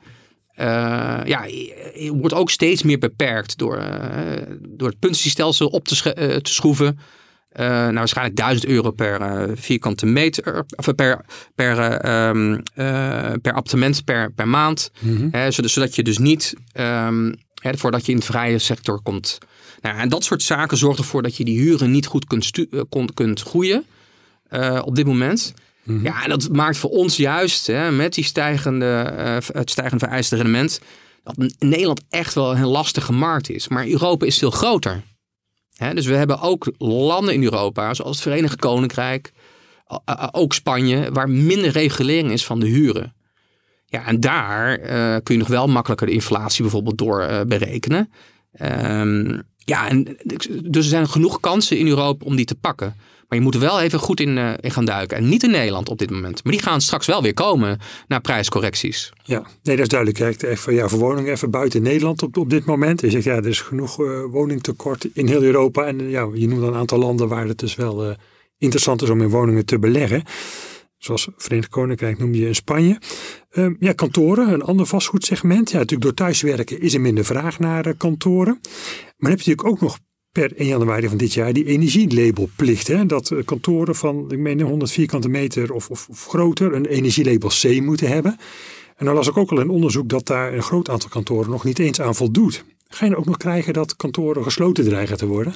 Uh, 0.61 1.20
ja, 1.25 1.47
wordt 2.12 2.35
ook 2.35 2.50
steeds 2.50 2.82
meer 2.82 2.99
beperkt 2.99 3.59
door, 3.59 3.78
uh, 3.78 3.87
door 4.68 4.88
het 4.88 4.99
puntenstelsel 4.99 5.66
op 5.66 5.85
te, 5.85 6.16
uh, 6.18 6.37
te 6.37 6.52
schroeven. 6.52 6.99
Nou, 7.52 7.94
waarschijnlijk 7.94 8.37
1000 8.37 8.66
euro 8.66 8.90
per 8.90 9.49
vierkante 9.59 10.06
meter, 10.06 10.64
of 10.76 10.94
per, 10.94 11.25
per, 11.54 12.06
um, 12.28 12.52
uh, 12.52 12.61
per 13.42 13.52
appartement 13.52 14.04
per, 14.04 14.32
per 14.32 14.49
maand. 14.49 14.90
Mm 14.99 15.16
-hmm. 15.16 15.28
hè, 15.30 15.50
zodat, 15.50 15.70
zodat, 15.70 15.94
je 15.94 16.02
dus 16.02 16.18
niet, 16.18 16.54
um, 16.75 17.35
hè, 17.54 17.76
voordat 17.76 18.06
je 18.06 18.12
in 18.12 18.18
de 18.18 18.25
vrije 18.25 18.59
sector 18.59 19.02
komt. 19.02 19.38
Nou, 19.80 19.99
en 19.99 20.09
dat 20.09 20.25
soort 20.25 20.42
zaken 20.42 20.76
zorgt 20.76 20.99
ervoor 20.99 21.23
dat 21.23 21.37
je 21.37 21.44
die 21.44 21.59
huren 21.59 21.90
niet 21.90 22.06
goed 22.06 22.26
kunt, 22.26 22.50
kunt, 22.88 23.14
kunt 23.14 23.40
groeien 23.40 23.85
op 24.85 24.97
dit 24.97 25.07
moment. 25.07 25.54
Mm 25.83 25.97
-hmm. 25.97 26.04
Ja, 26.04 26.23
en 26.23 26.30
dat 26.30 26.49
maakt 26.52 26.76
voor 26.76 26.90
ons 26.90 27.16
juist, 27.16 27.66
hè, 27.66 27.90
met 27.90 28.14
die 28.14 28.25
stijgende, 28.25 28.87
het 29.52 29.71
stijgende 29.71 30.04
vereiste 30.04 30.37
rendement, 30.37 30.80
dat 31.23 31.35
Nederland 31.59 32.02
echt 32.11 32.35
wel 32.35 32.57
een 32.57 32.66
lastige 32.66 33.12
markt 33.12 33.50
is. 33.50 33.69
Maar 33.69 33.88
Europa 33.88 34.26
is 34.26 34.38
veel 34.38 34.50
groter. 34.50 35.02
Hè, 35.76 35.95
dus 35.95 36.07
we 36.07 36.14
hebben 36.14 36.40
ook 36.40 36.73
landen 36.78 37.35
in 37.35 37.42
Europa, 37.42 37.95
zoals 37.95 38.16
het 38.16 38.26
Verenigd 38.26 38.57
Koninkrijk, 38.57 39.33
ook 40.30 40.52
Spanje, 40.52 41.12
waar 41.12 41.30
minder 41.30 41.71
regulering 41.71 42.30
is 42.30 42.45
van 42.45 42.61
de 42.61 42.66
huren. 42.66 43.14
Ja, 43.87 44.07
en 44.07 44.21
daar 44.21 44.80
uh, 44.80 45.16
kun 45.23 45.35
je 45.35 45.40
nog 45.40 45.49
wel 45.49 45.66
makkelijker 45.66 46.07
de 46.07 46.12
inflatie 46.12 46.62
bijvoorbeeld 46.62 46.99
door 46.99 47.47
berekenen. 47.47 48.12
Um, 48.62 49.42
ja, 49.57 49.88
en, 49.88 50.16
dus 50.25 50.49
er 50.71 50.83
zijn 50.83 51.09
genoeg 51.09 51.40
kansen 51.40 51.78
in 51.78 51.87
Europa 51.87 52.25
om 52.25 52.37
die 52.37 52.45
te 52.45 52.54
pakken. 52.54 52.95
Maar 53.31 53.39
je 53.39 53.45
moet 53.45 53.55
er 53.55 53.61
wel 53.61 53.81
even 53.81 53.99
goed 53.99 54.21
in, 54.21 54.37
uh, 54.37 54.53
in, 54.61 54.71
gaan 54.71 54.85
duiken. 54.85 55.17
En 55.17 55.29
niet 55.29 55.43
in 55.43 55.51
Nederland 55.51 55.89
op 55.89 55.99
dit 55.99 56.11
moment. 56.11 56.45
Maar 56.45 56.53
die 56.53 56.63
gaan 56.63 56.81
straks 56.81 57.07
wel 57.07 57.23
weer 57.23 57.35
komen 57.35 57.79
naar 58.09 58.21
prijscorrecties. 58.21 59.13
Ja, 59.23 59.47
nee, 59.63 59.77
dat 59.77 59.85
is 59.85 59.89
duidelijk. 59.89 60.19
Kijk, 60.19 60.43
even, 60.43 60.75
ja, 60.75 60.89
voor 60.89 60.99
woningen 60.99 61.33
even 61.33 61.51
buiten 61.51 61.83
Nederland 61.83 62.23
op, 62.23 62.37
op 62.37 62.51
dit 62.51 62.65
moment. 62.65 63.01
Je 63.01 63.11
zegt, 63.11 63.25
ja, 63.25 63.35
er 63.35 63.47
is 63.47 63.61
genoeg 63.61 64.01
uh, 64.01 64.25
woningtekort 64.31 65.09
in 65.13 65.27
heel 65.27 65.43
Europa. 65.43 65.87
En 65.87 66.09
ja, 66.09 66.29
je 66.35 66.49
noemt 66.49 66.63
een 66.63 66.75
aantal 66.75 66.99
landen 66.99 67.29
waar 67.29 67.47
het 67.47 67.59
dus 67.59 67.75
wel 67.75 68.17
interessant 68.59 69.03
is 69.03 69.11
om 69.11 69.21
in 69.21 69.29
woningen 69.29 69.65
te 69.65 69.79
beleggen. 69.79 70.23
Zoals 70.99 71.29
Verenigd 71.37 71.69
Koninkrijk 71.69 72.19
noem 72.19 72.35
je 72.35 72.47
in 72.47 72.55
Spanje. 72.55 72.99
Uh, 73.53 73.71
ja, 73.79 73.93
kantoren, 73.93 74.53
een 74.53 74.63
ander 74.63 74.87
vastgoedsegment. 74.87 75.71
Ja, 75.71 75.79
natuurlijk 75.79 76.03
door 76.03 76.27
thuiswerken 76.27 76.81
is 76.81 76.95
er 76.95 77.01
minder 77.01 77.25
vraag 77.25 77.59
naar 77.59 77.95
kantoren. 77.95 78.59
Maar 78.63 79.31
dan 79.31 79.31
heb 79.31 79.41
je 79.41 79.51
natuurlijk 79.51 79.69
ook 79.69 79.81
nog 79.81 79.99
per 80.33 80.57
1 80.57 80.69
januari 80.69 81.09
van 81.09 81.17
dit 81.17 81.33
jaar 81.33 81.53
die 81.53 81.65
energielabelplicht. 81.65 82.87
Hè? 82.87 83.07
Dat 83.07 83.31
uh, 83.31 83.45
kantoren 83.45 83.95
van, 83.95 84.31
ik 84.31 84.39
meen 84.39 84.61
100 84.61 84.93
vierkante 84.93 85.29
meter 85.29 85.73
of, 85.73 85.91
of, 85.91 86.09
of, 86.09 86.27
groter 86.27 86.75
een 86.75 86.87
energielabel 86.87 87.49
C 87.49 87.81
moeten 87.81 88.09
hebben. 88.09 88.37
En 88.97 89.07
dan 89.07 89.15
las 89.15 89.29
ik 89.29 89.37
ook 89.37 89.51
al 89.51 89.61
een 89.61 89.71
onderzoek 89.71 90.09
dat 90.09 90.27
daar 90.27 90.55
een 90.55 90.63
groot 90.63 90.89
aantal 90.89 91.09
kantoren 91.09 91.51
nog 91.51 91.65
niet 91.65 91.79
eens 91.79 92.01
aan 92.01 92.15
voldoet. 92.15 92.65
Ga 92.89 93.07
je 93.07 93.17
ook 93.17 93.27
nog 93.27 93.37
krijgen 93.37 93.73
dat 93.73 93.97
kantoren 93.97 94.43
gesloten 94.43 94.85
dreigen 94.85 95.17
te 95.17 95.27
worden? 95.27 95.53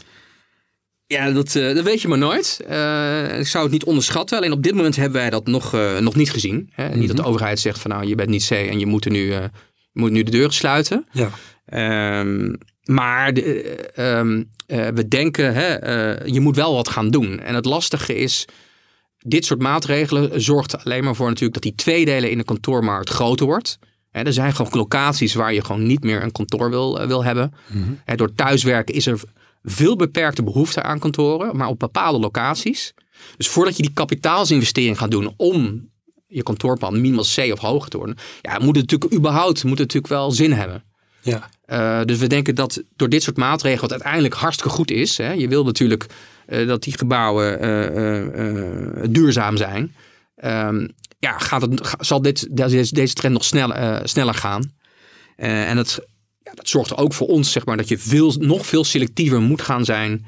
Ja, 1.06 1.30
dat, 1.30 1.54
uh, 1.54 1.74
dat 1.74 1.84
weet 1.84 2.02
je 2.02 2.08
maar 2.08 2.18
nooit. 2.18 2.60
Uh, 2.70 3.38
ik 3.38 3.46
zou 3.46 3.62
het 3.62 3.72
niet 3.72 3.84
onderschatten. 3.84 4.36
Alleen 4.36 4.52
op 4.52 4.62
dit 4.62 4.74
moment 4.74 4.96
hebben 4.96 5.20
wij 5.20 5.30
dat 5.30 5.46
nog, 5.46 5.74
uh, 5.74 5.98
nog 5.98 6.14
niet 6.14 6.30
gezien. 6.30 6.70
Hè? 6.72 6.88
Niet 6.88 7.06
dat 7.06 7.16
de 7.16 7.22
mhm. 7.22 7.30
overheid 7.30 7.60
zegt 7.60 7.78
van 7.78 7.90
nou, 7.90 8.06
je 8.06 8.14
bent 8.14 8.28
niet 8.28 8.46
C 8.46 8.50
en 8.50 8.78
je 8.78 8.86
moet, 8.86 9.04
er 9.04 9.10
nu, 9.10 9.32
je 9.32 9.50
moet 9.92 10.10
nu 10.10 10.22
de 10.22 10.30
deuren 10.30 10.52
sluiten. 10.52 11.06
Ja. 11.12 11.30
Um, 12.20 12.58
maar 12.84 13.34
de, 13.34 13.78
um, 13.96 14.50
we 14.66 15.08
denken, 15.08 15.54
hè, 15.54 15.74
je 16.24 16.40
moet 16.40 16.56
wel 16.56 16.74
wat 16.74 16.88
gaan 16.88 17.10
doen. 17.10 17.40
En 17.40 17.54
het 17.54 17.64
lastige 17.64 18.14
is, 18.14 18.44
dit 19.18 19.44
soort 19.44 19.62
maatregelen 19.62 20.42
zorgt 20.42 20.84
alleen 20.84 21.04
maar 21.04 21.14
voor 21.14 21.26
natuurlijk 21.26 21.54
dat 21.54 21.62
die 21.62 21.74
tweedelen 21.74 22.30
in 22.30 22.38
de 22.38 22.44
kantoormarkt 22.44 23.10
groter 23.10 23.46
wordt. 23.46 23.78
er 24.10 24.32
zijn 24.32 24.54
gewoon 24.54 24.72
locaties 24.74 25.34
waar 25.34 25.54
je 25.54 25.64
gewoon 25.64 25.86
niet 25.86 26.04
meer 26.04 26.22
een 26.22 26.32
kantoor 26.32 26.70
wil, 26.70 27.06
wil 27.06 27.24
hebben. 27.24 27.54
Mm 27.66 27.82
-hmm. 27.82 28.16
door 28.16 28.34
thuiswerken 28.34 28.94
is 28.94 29.06
er 29.06 29.20
veel 29.62 29.96
beperkte 29.96 30.42
behoefte 30.42 30.82
aan 30.82 30.98
kantoren, 30.98 31.56
maar 31.56 31.68
op 31.68 31.78
bepaalde 31.78 32.18
locaties. 32.18 32.94
Dus 33.36 33.48
voordat 33.48 33.76
je 33.76 33.82
die 33.82 33.92
kapitaalsinvestering 33.92 34.98
gaat 34.98 35.10
doen 35.10 35.34
om 35.36 35.88
je 36.26 36.42
kantoorplan 36.42 37.00
minimaal 37.00 37.24
C 37.34 37.52
of 37.52 37.58
hoger 37.58 37.90
te 37.90 37.96
worden, 37.96 38.16
ja, 38.42 38.58
moet 38.58 38.76
het 38.76 38.90
natuurlijk 38.90 39.14
überhaupt 39.14 39.64
moet 39.64 39.78
het 39.78 39.92
natuurlijk 39.92 40.12
wel 40.12 40.30
zin 40.30 40.52
hebben. 40.52 40.84
Ja. 41.20 41.50
Uh, 41.66 42.02
dus 42.04 42.18
we 42.18 42.26
denken 42.26 42.54
dat 42.54 42.82
door 42.96 43.08
dit 43.08 43.22
soort 43.22 43.36
maatregelen, 43.36 43.80
wat 43.80 43.92
uiteindelijk 43.92 44.34
hartstikke 44.34 44.72
goed 44.72 44.90
is, 44.90 45.18
hè, 45.18 45.32
je 45.32 45.48
wil 45.48 45.64
natuurlijk 45.64 46.06
uh, 46.46 46.68
dat 46.68 46.82
die 46.82 46.98
gebouwen 46.98 47.64
uh, 47.64 49.04
duurzaam 49.10 49.56
zijn, 49.56 49.94
um, 50.44 50.88
ja, 51.18 51.38
gaat 51.38 51.62
het, 51.62 51.94
zal 51.98 52.22
dit, 52.22 52.56
deze, 52.56 52.94
deze 52.94 53.14
trend 53.14 53.34
nog 53.34 53.44
sneller, 53.44 54.08
sneller 54.08 54.34
gaan. 54.34 54.72
en 55.36 55.76
het 55.76 55.98
ja, 56.42 56.52
dat 56.54 56.68
zorgt 56.68 56.96
ook 56.96 57.12
voor 57.12 57.26
ons, 57.26 57.52
zeg 57.52 57.64
maar, 57.64 57.76
dat 57.76 57.88
je 57.88 57.98
veel, 57.98 58.34
nog 58.38 58.66
veel 58.66 58.84
selectiever 58.84 59.40
moet 59.40 59.62
gaan 59.62 59.84
zijn 59.84 60.26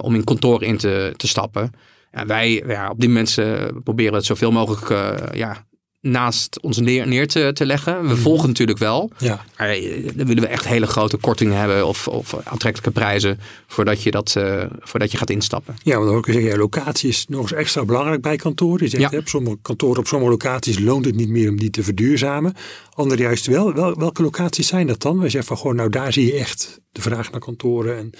om 0.00 0.14
in 0.14 0.24
kantoor 0.24 0.62
in 0.62 0.76
te, 0.76 1.12
te 1.16 1.28
stappen. 1.28 1.70
En 2.10 2.26
wij, 2.26 2.62
ja, 2.66 2.90
op 2.90 3.00
dit 3.00 3.08
moment 3.08 3.38
proberen 3.84 4.14
het 4.14 4.24
zoveel 4.24 4.52
mogelijk 4.52 4.88
ja, 5.34 5.66
naast 6.00 6.60
ons 6.60 6.78
neer, 6.78 7.06
neer 7.06 7.28
te, 7.28 7.50
te 7.52 7.66
leggen. 7.66 8.00
We 8.00 8.08
mhm. 8.08 8.16
volgen 8.16 8.48
natuurlijk 8.48 8.78
wel. 8.78 9.10
Ja. 9.18 9.44
Maar 9.56 9.68
eh, 9.68 10.10
dan 10.14 10.26
willen 10.26 10.42
we 10.42 10.48
echt 10.48 10.66
hele 10.66 10.86
grote 10.86 11.16
kortingen 11.16 11.58
hebben 11.58 11.86
of, 11.86 12.08
of 12.08 12.34
aantrekkelijke 12.34 13.00
prijzen 13.00 13.40
voordat 13.66 14.02
je, 14.02 14.10
dat, 14.10 14.34
uh, 14.38 14.64
voordat 14.80 15.10
je 15.10 15.18
gaat 15.18 15.30
instappen. 15.30 15.76
Ja, 15.82 15.94
want 15.94 16.06
dan 16.06 16.16
ook 16.16 16.26
zeggen, 16.26 16.44
ja, 16.44 16.56
locatie 16.56 17.08
is 17.08 17.26
nog 17.28 17.40
eens 17.40 17.52
extra 17.52 17.84
belangrijk 17.84 18.22
bij 18.22 18.36
kantoren. 18.36 18.84
Je 18.84 18.88
zegt, 18.88 19.12
ja. 19.12 19.18
op 19.18 19.28
sommige 19.28 19.58
kantoren, 19.62 19.98
op 19.98 20.06
sommige 20.06 20.30
locaties 20.30 20.78
loont 20.78 21.04
het 21.04 21.14
niet 21.14 21.28
meer 21.28 21.50
om 21.50 21.56
die 21.56 21.70
te 21.70 21.82
verduurzamen. 21.82 22.54
Andere 22.94 23.22
juist 23.22 23.46
wel. 23.46 23.74
wel 23.74 23.94
welke 23.94 24.22
locaties 24.22 24.66
zijn 24.66 24.86
dat 24.86 25.00
dan? 25.00 25.18
We 25.18 25.28
zeggen 25.28 25.44
van 25.44 25.56
gewoon, 25.56 25.76
nou 25.76 25.88
daar 25.88 26.12
zie 26.12 26.26
je 26.26 26.32
echt 26.32 26.80
de 26.92 27.00
vraag 27.00 27.30
naar 27.30 27.40
kantoren 27.40 27.96
en 27.96 28.10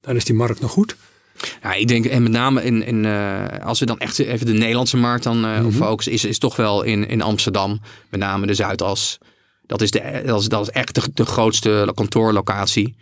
dan 0.00 0.16
is 0.16 0.24
die 0.24 0.34
markt 0.34 0.60
nog 0.60 0.70
goed. 0.70 0.96
Ja, 1.62 1.72
ik 1.74 1.88
denk, 1.88 2.04
en 2.04 2.22
met 2.22 2.32
name 2.32 2.64
in, 2.64 2.84
in 2.84 3.04
uh, 3.04 3.44
als 3.62 3.78
we 3.78 3.86
dan 3.86 3.98
echt 3.98 4.18
even 4.18 4.46
de 4.46 4.52
Nederlandse 4.52 4.96
markt 4.96 5.24
dan 5.24 5.44
uh, 5.44 5.60
mm 5.60 5.72
focussen, 5.72 6.12
is, 6.12 6.24
is 6.24 6.38
toch 6.38 6.56
wel 6.56 6.82
in, 6.82 7.08
in 7.08 7.22
Amsterdam, 7.22 7.80
met 8.10 8.20
name 8.20 8.46
de 8.46 8.54
Zuidas. 8.54 9.18
Dat 9.66 9.82
is, 9.82 9.90
de, 9.90 10.22
dat 10.26 10.40
is, 10.40 10.48
dat 10.48 10.62
is 10.62 10.70
echt 10.70 10.94
de, 10.94 11.02
de 11.14 11.24
grootste 11.24 11.92
kantoorlocatie. 11.94 12.96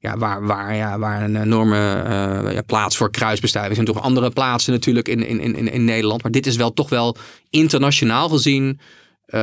Ja, 0.00 0.16
waar, 0.16 0.46
waar, 0.46 0.74
ja, 0.74 0.98
waar 0.98 1.22
een 1.22 1.42
enorme 1.42 1.76
uh, 1.76 2.52
ja, 2.52 2.62
plaats 2.62 2.96
voor 2.96 3.10
kruisbestuiving. 3.10 3.74
Zijn 3.74 3.86
toch 3.86 4.02
andere 4.02 4.30
plaatsen 4.30 4.72
natuurlijk 4.72 5.08
in, 5.08 5.26
in, 5.26 5.40
in, 5.40 5.72
in 5.72 5.84
Nederland. 5.84 6.22
Maar 6.22 6.32
dit 6.32 6.46
is 6.46 6.56
wel 6.56 6.72
toch 6.72 6.88
wel 6.88 7.16
internationaal 7.50 8.28
gezien 8.28 8.80
uh, 9.34 9.40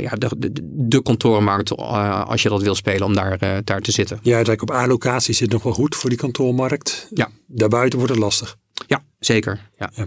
ja, 0.00 0.10
de, 0.10 0.28
de, 0.38 0.50
de 0.62 1.02
kantoormarkt, 1.02 1.70
uh, 1.70 2.24
als 2.28 2.42
je 2.42 2.48
dat 2.48 2.62
wil 2.62 2.74
spelen, 2.74 3.06
om 3.06 3.14
daar, 3.14 3.42
uh, 3.42 3.56
daar 3.64 3.80
te 3.80 3.92
zitten. 3.92 4.18
Ja, 4.22 4.42
op 4.56 4.70
A-locatie 4.70 5.34
zit 5.34 5.50
nog 5.50 5.62
wel 5.62 5.72
goed 5.72 5.96
voor 5.96 6.10
die 6.10 6.18
kantoormarkt. 6.18 7.08
Ja. 7.14 7.28
Daarbuiten 7.46 7.98
wordt 7.98 8.14
het 8.14 8.22
lastig. 8.22 8.56
Ja, 8.86 9.02
zeker. 9.18 9.60
Ja. 9.78 9.90
ja. 9.94 10.06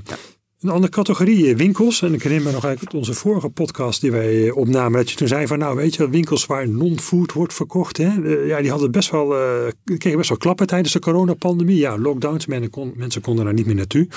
Een 0.61 0.69
andere 0.69 0.91
categorie, 0.91 1.55
winkels. 1.55 2.01
En 2.01 2.13
ik 2.13 2.23
herinner 2.23 2.47
me 2.47 2.53
nog 2.53 2.65
eigenlijk 2.65 2.95
onze 2.95 3.13
vorige 3.13 3.49
podcast 3.49 4.01
die 4.01 4.11
wij 4.11 4.51
opnamen. 4.51 4.99
Dat 4.99 5.09
je 5.09 5.15
toen 5.15 5.27
zei 5.27 5.47
van 5.47 5.59
nou 5.59 5.75
weet 5.75 5.95
je 5.95 6.09
winkels 6.09 6.45
waar 6.45 6.69
non-food 6.69 7.33
wordt 7.33 7.53
verkocht. 7.53 7.97
Hè? 7.97 8.13
ja, 8.45 8.61
die 8.61 8.69
hadden 8.69 8.91
best 8.91 9.11
wel, 9.11 9.27
kregen 9.97 10.17
best 10.17 10.29
wel 10.29 10.37
klappen 10.37 10.67
tijdens 10.67 10.93
de 10.93 10.99
coronapandemie. 10.99 11.77
Ja, 11.77 11.97
lockdowns, 11.97 12.45
kon, 12.69 12.93
mensen 12.95 13.21
konden 13.21 13.45
daar 13.45 13.53
niet 13.53 13.65
meer 13.65 13.75
naartoe. 13.75 14.07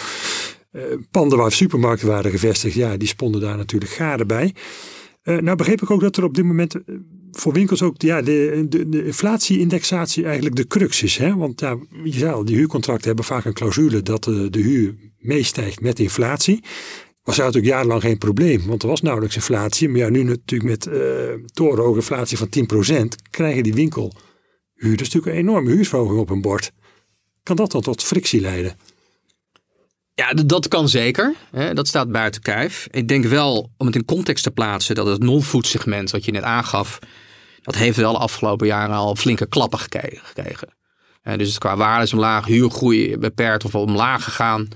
Uh, 0.77 0.83
panden 1.11 1.39
waar 1.39 1.53
supermarkten 1.53 2.09
waren 2.09 2.31
gevestigd, 2.31 2.75
ja, 2.75 2.97
die 2.97 3.09
sponden 3.09 3.41
daar 3.41 3.57
natuurlijk 3.57 3.93
gade 3.93 4.27
bij. 4.27 4.55
Uh, 5.25 5.39
nou 5.39 5.57
begreep 5.57 5.83
ik 5.83 5.91
ook 5.91 6.01
dat 6.01 6.17
er 6.17 6.25
op 6.25 6.35
dit 6.35 6.45
moment 6.45 6.75
eh, 6.75 6.95
voor 7.33 7.53
winkels 7.53 7.83
ook 7.83 8.03
ja, 8.03 8.23
de, 8.23 8.67
de, 8.69 10.25
eigenlijk 10.25 10.57
de 10.57 10.67
crux 10.67 11.03
is. 11.03 11.17
Hè? 11.17 11.37
Want 11.37 11.61
ja, 12.05 12.43
die 12.43 12.57
huurcontracten 12.57 13.07
hebben 13.07 13.25
vaak 13.25 13.45
een 13.45 13.53
clausule 13.53 14.03
dat 14.03 14.25
de, 14.25 14.51
de 14.51 14.61
huur 14.61 14.95
meestijgt 15.19 15.81
met 15.81 15.99
inflatie. 15.99 16.63
Was 17.23 17.37
natuurlijk 17.37 17.67
jarenlang 17.67 18.01
geen 18.01 18.19
probleem, 18.19 18.67
want 18.67 18.83
er 18.83 18.89
was 18.89 19.01
nauwelijks 19.01 19.37
inflatie. 19.37 19.89
Maar 19.89 20.11
nu 20.11 20.23
natuurlijk 20.23 20.71
met 20.71 20.87
uh, 20.87 21.03
torenhoge 21.53 21.97
inflatie 21.97 22.39
van 22.39 22.49
10% 23.03 23.07
krijgen 23.31 23.63
die 23.63 23.75
winkelhuurders 23.75 24.23
natuurlijk 24.81 25.27
een 25.27 25.49
enorme 25.49 25.71
huursverhoging 25.71 26.21
op 26.21 26.29
hun 26.29 26.41
bord. 26.41 26.73
Kan 27.43 27.57
dat 27.57 27.71
dan 27.71 27.81
tot 27.81 28.03
frictie 28.03 28.41
leiden? 28.41 28.77
Ja, 30.15 30.33
dat 30.33 30.69
kan 30.69 30.89
zeker. 30.89 31.35
Dat 31.73 31.89
staat 31.89 32.13
buiten 32.13 32.43
kijf. 32.43 32.89
Ik 32.91 33.09
denk 33.09 33.25
wel, 33.25 33.71
om 33.77 33.87
het 33.87 33.95
in 33.97 34.05
context 34.05 34.45
te 34.45 34.51
plaatsen, 34.51 34.95
dat 34.95 35.07
het 35.07 35.23
non-food 35.23 35.67
segment, 35.67 36.11
wat 36.11 36.25
je 36.25 36.33
net 36.33 36.43
aangaf, 36.43 36.99
dat 37.63 37.75
heeft 37.75 37.97
wel 37.97 38.13
de 38.13 38.19
afgelopen 38.19 38.67
jaren 38.67 38.95
al 38.95 39.17
flinke 39.17 39.47
klappen 39.47 39.79
gekregen. 39.79 40.69
Dus 41.37 41.59
qua 41.59 41.77
waarde 41.77 42.05
is 42.05 42.13
omlaag, 42.13 42.47
huurgroei 42.47 43.19
beperkt 43.19 43.65
of 43.65 43.75
omlaag 43.75 44.25
gegaan. 44.25 44.69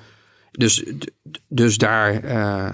Dus, 0.51 0.85
dus 1.49 1.77
daar, 1.77 2.25
uh, 2.25 2.31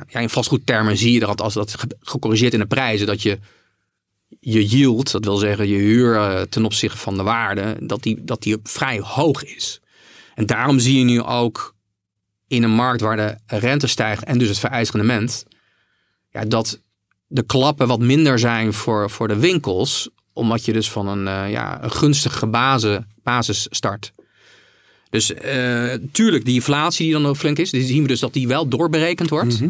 ja, 0.06 0.20
in 0.20 0.28
vastgoedtermen 0.28 0.96
zie 0.96 1.12
je 1.12 1.20
dat 1.20 1.40
als 1.40 1.54
dat 1.54 1.74
gecorrigeerd 2.00 2.52
in 2.52 2.58
de 2.58 2.66
prijzen, 2.66 3.06
dat 3.06 3.22
je 3.22 3.38
je 4.40 4.66
yield, 4.66 5.10
dat 5.10 5.24
wil 5.24 5.36
zeggen 5.36 5.68
je 5.68 5.76
huur 5.76 6.14
uh, 6.14 6.40
ten 6.40 6.64
opzichte 6.64 6.98
van 6.98 7.16
de 7.16 7.22
waarde, 7.22 7.76
dat 7.80 8.02
die, 8.02 8.24
dat 8.24 8.42
die 8.42 8.56
vrij 8.62 9.00
hoog 9.00 9.44
is. 9.44 9.80
En 10.34 10.46
daarom 10.46 10.78
zie 10.78 10.98
je 10.98 11.04
nu 11.04 11.22
ook 11.22 11.73
in 12.46 12.62
een 12.62 12.74
markt 12.74 13.00
waar 13.00 13.16
de 13.16 13.36
rente 13.46 13.86
stijgt 13.86 14.24
en 14.24 14.38
dus 14.38 14.48
het 14.48 14.58
vereist 14.58 14.92
rendement, 14.92 15.44
ja, 16.30 16.44
dat 16.44 16.80
de 17.26 17.42
klappen 17.42 17.86
wat 17.86 18.00
minder 18.00 18.38
zijn 18.38 18.72
voor, 18.72 19.10
voor 19.10 19.28
de 19.28 19.38
winkels, 19.38 20.08
omdat 20.32 20.64
je 20.64 20.72
dus 20.72 20.90
van 20.90 21.08
een, 21.08 21.26
uh, 21.26 21.50
ja, 21.50 21.82
een 21.82 21.92
gunstige 21.92 22.46
basis, 22.46 22.98
basis 23.22 23.66
start. 23.70 24.12
Dus 25.10 25.30
uh, 25.30 25.94
tuurlijk, 26.12 26.44
die 26.44 26.54
inflatie 26.54 27.04
die 27.04 27.12
dan 27.14 27.26
ook 27.26 27.36
flink 27.36 27.58
is, 27.58 27.70
die 27.70 27.84
zien 27.84 28.02
we 28.02 28.08
dus 28.08 28.20
dat 28.20 28.32
die 28.32 28.48
wel 28.48 28.68
doorberekend 28.68 29.30
wordt. 29.30 29.60
Mhm. 29.60 29.68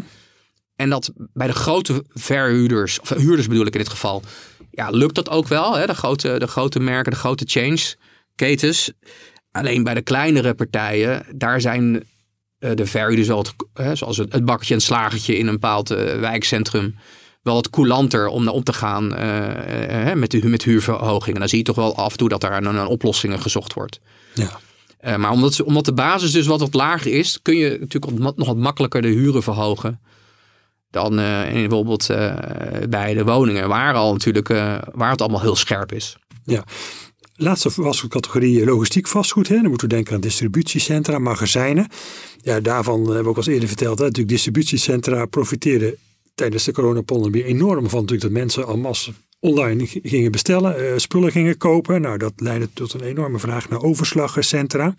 En 0.76 0.90
dat 0.90 1.12
bij 1.14 1.46
de 1.46 1.52
grote 1.52 2.04
verhuurders, 2.08 3.00
of 3.00 3.08
huurders 3.08 3.46
bedoel 3.46 3.66
ik 3.66 3.72
in 3.72 3.80
dit 3.80 3.88
geval, 3.88 4.22
ja, 4.70 4.90
lukt 4.90 5.14
dat 5.14 5.28
ook 5.28 5.48
wel. 5.48 5.76
Hè? 5.76 5.86
De, 5.86 5.94
grote, 5.94 6.38
de 6.38 6.46
grote 6.46 6.80
merken, 6.80 7.12
de 7.12 7.18
grote 7.18 7.44
chains, 7.48 7.96
ketens. 8.34 8.92
Alleen 9.50 9.82
bij 9.82 9.94
de 9.94 10.02
kleinere 10.02 10.54
partijen, 10.54 11.26
daar 11.34 11.60
zijn 11.60 12.04
eh, 12.64 12.70
de 12.74 12.86
verhuurders, 12.86 13.26
zoals 13.92 14.16
het, 14.16 14.32
het 14.32 14.44
bakketje 14.44 14.74
en 14.74 14.80
slagertje 14.80 15.36
in 15.36 15.46
een 15.46 15.52
bepaald 15.52 15.90
eh, 15.90 16.18
wijkcentrum 16.18 16.94
wel 17.42 17.54
wat 17.54 17.70
coulanter 17.70 18.26
om 18.26 18.48
om 18.48 18.62
te 18.62 18.72
gaan 18.72 19.08
met, 20.18 20.30
de, 20.30 20.48
met 20.48 20.62
huurverhogingen. 20.62 21.40
Dan 21.40 21.48
zie 21.48 21.58
je 21.58 21.64
toch 21.64 21.76
wel 21.76 21.96
af 21.96 22.12
en 22.12 22.18
toe 22.18 22.28
dat 22.28 22.40
daar 22.40 22.62
naar 22.62 22.86
oplossingen 22.86 23.40
gezocht 23.40 23.74
wordt. 23.74 24.00
Ja. 24.34 24.60
Uh, 25.06 25.16
maar 25.16 25.30
omdat, 25.30 25.62
omdat 25.62 25.84
de 25.84 25.92
basis 25.92 26.32
dus 26.32 26.46
wat 26.46 26.60
wat 26.60 26.74
lager 26.74 27.12
is, 27.12 27.38
kun 27.42 27.56
je 27.56 27.76
natuurlijk 27.80 28.36
nog 28.36 28.46
wat 28.46 28.56
makkelijker 28.56 29.02
de 29.02 29.08
huren 29.08 29.42
verhogen. 29.42 30.00
Dan 30.90 31.12
uh, 31.12 31.42
bijvoorbeeld 31.52 32.06
bij 32.88 33.14
de 33.14 33.24
woningen, 33.24 33.68
waar, 33.68 33.94
al 33.94 34.12
natuurlijk, 34.12 34.48
waar 34.92 35.10
het 35.10 35.20
allemaal 35.20 35.40
heel 35.40 35.56
scherp 35.56 35.92
is. 35.92 36.16
Ja. 36.44 36.64
Laatste 37.36 37.70
vastgoedcategorie 37.70 38.64
logistiek 38.64 39.06
vastgoed. 39.06 39.48
Hè. 39.48 39.54
Dan 39.54 39.68
moeten 39.68 39.88
we 39.88 39.94
denken 39.94 40.14
aan 40.14 40.20
distributiecentra, 40.20 41.18
magazijnen. 41.18 41.88
Ja, 42.42 42.60
daarvan 42.60 43.04
hebben 43.04 43.22
we 43.22 43.28
ook 43.28 43.36
al 43.36 43.52
eerder 43.52 43.68
verteld. 43.68 43.98
Hè. 43.98 44.04
Natuurlijk 44.04 44.34
distributiecentra 44.34 45.26
profiteerden 45.26 45.96
tijdens 46.34 46.64
de 46.64 46.72
coronapandemie 46.72 47.44
enorm 47.44 47.88
van 47.88 48.00
natuurlijk 48.00 48.22
dat 48.22 48.30
mensen 48.30 48.66
al 48.66 48.76
massa 48.76 49.12
online 49.40 49.86
gingen 49.86 50.32
bestellen, 50.32 50.82
uh, 50.82 50.92
spullen 50.96 51.32
gingen 51.32 51.56
kopen. 51.56 52.00
Nou, 52.00 52.18
dat 52.18 52.32
leidde 52.36 52.68
tot 52.72 52.92
een 52.92 53.00
enorme 53.00 53.38
vraag 53.38 53.68
naar 53.68 53.82
overslagcentra. 53.82 54.94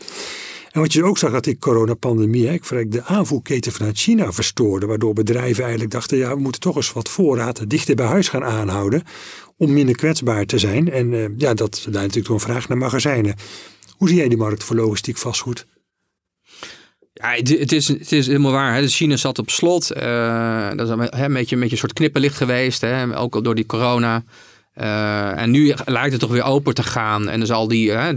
En 0.71 0.81
wat 0.81 0.93
je 0.93 1.03
ook 1.03 1.17
zag, 1.17 1.31
dat 1.31 1.43
die 1.43 1.57
coronapandemie 1.57 2.47
eigenlijk 2.47 2.91
de 2.91 3.03
aanvoerketen 3.03 3.71
vanuit 3.71 3.97
China 3.97 4.31
verstoorde. 4.31 4.85
Waardoor 4.85 5.13
bedrijven 5.13 5.63
eigenlijk 5.63 5.91
dachten, 5.91 6.17
ja, 6.17 6.35
we 6.35 6.41
moeten 6.41 6.61
toch 6.61 6.75
eens 6.75 6.93
wat 6.93 7.09
voorraad 7.09 7.69
dichter 7.69 7.95
bij 7.95 8.05
huis 8.05 8.27
gaan 8.27 8.43
aanhouden. 8.43 9.03
Om 9.57 9.73
minder 9.73 9.95
kwetsbaar 9.95 10.45
te 10.45 10.59
zijn. 10.59 10.91
En 10.91 11.11
uh, 11.11 11.25
ja, 11.37 11.53
dat 11.53 11.79
leidt 11.83 11.93
natuurlijk 11.93 12.25
tot 12.25 12.35
een 12.35 12.39
vraag 12.39 12.67
naar 12.67 12.77
magazijnen. 12.77 13.35
Hoe 13.97 14.07
zie 14.07 14.17
jij 14.17 14.27
die 14.27 14.37
markt 14.37 14.63
voor 14.63 14.75
logistiek 14.75 15.17
vastgoed? 15.17 15.65
Ja, 17.13 17.31
het, 17.31 17.71
is, 17.71 17.87
het 17.87 18.11
is 18.11 18.27
helemaal 18.27 18.51
waar. 18.51 18.73
Hè. 18.73 18.87
China 18.87 19.15
zat 19.15 19.39
op 19.39 19.49
slot. 19.49 19.91
Uh, 19.97 20.69
dat 20.69 20.87
is 20.87 20.89
een, 20.89 20.97
beetje, 20.97 21.25
een 21.25 21.33
beetje 21.33 21.55
een 21.59 21.77
soort 21.77 21.93
knipperlicht 21.93 22.37
geweest. 22.37 22.81
Hè. 22.81 23.17
Ook 23.17 23.43
door 23.43 23.55
die 23.55 23.65
corona. 23.65 24.23
Uh, 24.75 25.41
en 25.41 25.51
nu 25.51 25.73
lijkt 25.85 26.11
het 26.11 26.19
toch 26.19 26.31
weer 26.31 26.43
open 26.43 26.73
te 26.73 26.83
gaan. 26.83 27.29
En 27.29 27.37
dan 27.37 27.47
zal 27.47 27.67
die, 27.67 27.89
uh, 27.89 28.09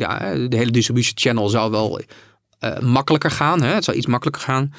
de, 0.48 0.57
hele 0.57 0.70
distributiechannel 0.70 1.48
zou 1.48 1.70
wel 1.70 2.01
makkelijker 2.81 3.31
gaan. 3.31 3.62
Hè. 3.62 3.74
Het 3.74 3.85
zou 3.85 3.96
iets 3.96 4.07
makkelijker 4.07 4.42
gaan. 4.42 4.72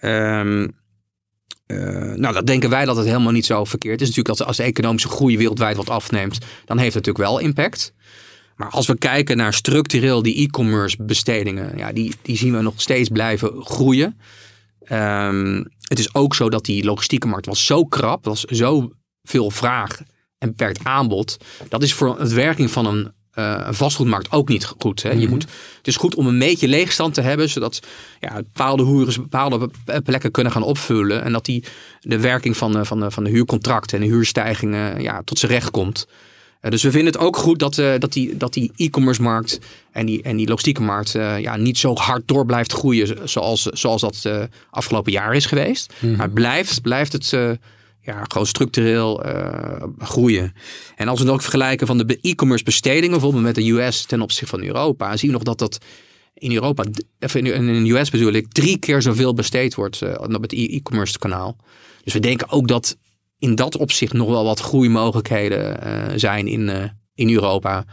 Um, 0.00 0.74
nou, 1.66 2.34
dat 2.34 2.46
denken 2.46 2.70
wij 2.70 2.84
dat 2.84 2.96
het 2.96 3.06
helemaal 3.06 3.32
niet 3.32 3.46
zo 3.46 3.64
verkeerd 3.64 4.00
is. 4.00 4.08
Natuurlijk 4.08 4.38
als, 4.38 4.46
als 4.46 4.56
de 4.56 4.62
economische 4.62 5.08
groei 5.08 5.36
wereldwijd 5.36 5.76
wat 5.76 5.90
afneemt, 5.90 6.38
dan 6.64 6.78
heeft 6.78 6.94
het 6.94 7.06
natuurlijk 7.06 7.30
wel 7.30 7.38
impact. 7.38 7.92
Maar 8.56 8.70
als 8.70 8.86
we 8.86 8.98
kijken 8.98 9.36
naar 9.36 9.54
structureel 9.54 10.22
die 10.22 10.36
e-commerce 10.36 11.02
bestedingen, 11.02 11.78
ja, 11.78 11.92
die, 11.92 12.14
die 12.22 12.36
zien 12.36 12.56
we 12.56 12.62
nog 12.62 12.74
steeds 12.76 13.08
blijven 13.08 13.64
groeien. 13.64 14.20
Um, 14.92 15.68
het 15.80 15.98
is 15.98 16.14
ook 16.14 16.34
zo 16.34 16.50
dat 16.50 16.64
die 16.64 16.84
logistieke 16.84 17.26
markt 17.26 17.46
was 17.46 17.66
zo 17.66 17.84
krap, 17.84 18.24
was 18.24 18.40
zo 18.40 18.90
veel 19.22 19.50
vraag 19.50 20.00
en 20.38 20.48
beperkt 20.48 20.84
aanbod. 20.84 21.36
Dat 21.68 21.82
is 21.82 21.94
voor 21.94 22.18
het 22.18 22.32
werking 22.32 22.70
van 22.70 22.86
een, 22.86 23.12
uh, 23.38 23.60
een 23.66 23.74
vastgoedmarkt 23.74 24.32
ook 24.32 24.48
niet 24.48 24.64
goed. 24.78 25.02
Hè? 25.02 25.10
Je 25.10 25.16
mhm. 25.16 25.28
moet, 25.28 25.42
het 25.76 25.86
is 25.86 25.96
goed 25.96 26.14
om 26.14 26.26
een 26.26 26.38
beetje 26.38 26.68
leegstand 26.68 27.14
te 27.14 27.20
hebben, 27.20 27.48
zodat 27.48 27.80
ja, 28.20 28.34
bepaalde 28.34 28.84
huurders 28.84 29.16
bepaalde 29.16 29.70
plekken 30.04 30.30
kunnen 30.30 30.52
gaan 30.52 30.62
opvullen. 30.62 31.22
En 31.22 31.32
dat 31.32 31.44
die 31.44 31.64
de 32.00 32.20
werking 32.20 32.56
van 32.56 32.72
de, 32.72 32.84
van 32.84 33.00
de, 33.00 33.10
van 33.10 33.24
de 33.24 33.30
huurcontracten 33.30 33.98
en 33.98 34.04
de 34.04 34.10
huurstijgingen 34.10 35.02
ja, 35.02 35.22
tot 35.24 35.38
zijn 35.38 35.52
recht 35.52 35.70
komt. 35.70 36.06
Eh, 36.60 36.70
dus 36.70 36.82
we 36.82 36.90
vinden 36.90 37.12
het 37.12 37.22
ook 37.22 37.36
goed 37.36 37.58
dat, 37.58 37.78
uh, 37.78 37.92
dat 37.98 38.12
die 38.12 38.36
dat 38.36 38.52
die 38.52 38.72
e-commerce 38.76 39.22
markt 39.22 39.58
en 39.92 40.06
die, 40.06 40.22
en 40.22 40.36
die 40.36 40.48
logistieke 40.48 40.82
markt 40.82 41.12
ja, 41.38 41.56
niet 41.56 41.78
zo 41.78 41.94
hard 41.94 42.22
door 42.26 42.46
blijft 42.46 42.72
groeien 42.72 43.28
zoals, 43.28 43.62
zoals 43.62 44.00
dat 44.00 44.28
afgelopen 44.70 45.12
jaar 45.12 45.34
is 45.34 45.46
geweest. 45.46 45.92
Mhm. 45.98 46.16
Maar 46.16 46.30
blijft, 46.30 46.82
blijft 46.82 47.12
het 47.12 47.58
ja, 48.06 48.24
gewoon 48.28 48.46
structureel 48.46 49.24
groeien. 49.98 50.52
En 50.96 51.08
als 51.08 51.18
we 51.18 51.24
het 51.24 51.34
ook 51.34 51.42
vergelijken 51.42 51.86
van 51.86 51.98
de 51.98 52.18
e-commerce 52.20 52.64
bestedingen, 52.64 53.10
bijvoorbeeld 53.10 53.42
met 53.42 53.54
de 53.54 53.70
US 53.70 54.04
ten 54.04 54.20
opzichte 54.20 54.56
van 54.56 54.64
Europa, 54.64 55.16
zien 55.16 55.30
we 55.30 55.36
nog 55.36 55.44
dat 55.44 55.58
dat 55.58 55.78
in 56.34 56.52
Europa, 56.52 56.84
in, 57.32 57.46
in 57.46 57.84
de 57.84 57.90
US 57.90 58.10
bedoel 58.10 58.32
ik, 58.32 58.52
drie 58.52 58.78
keer 58.78 59.02
zoveel 59.02 59.34
besteed 59.34 59.74
wordt 59.74 60.18
op 60.18 60.42
het 60.42 60.52
e-commerce 60.52 61.18
kanaal. 61.18 61.56
Dus 62.04 62.12
we 62.12 62.20
denken 62.20 62.50
ook 62.50 62.68
dat 62.68 62.96
in 63.38 63.54
dat 63.54 63.76
opzicht 63.76 64.12
nog 64.12 64.28
wel 64.28 64.44
wat 64.44 64.60
groeimogelijkheden 64.60 65.86
uh, 65.86 66.02
zijn 66.16 66.46
in, 66.46 66.92
in 67.14 67.30
Europa. 67.30 67.84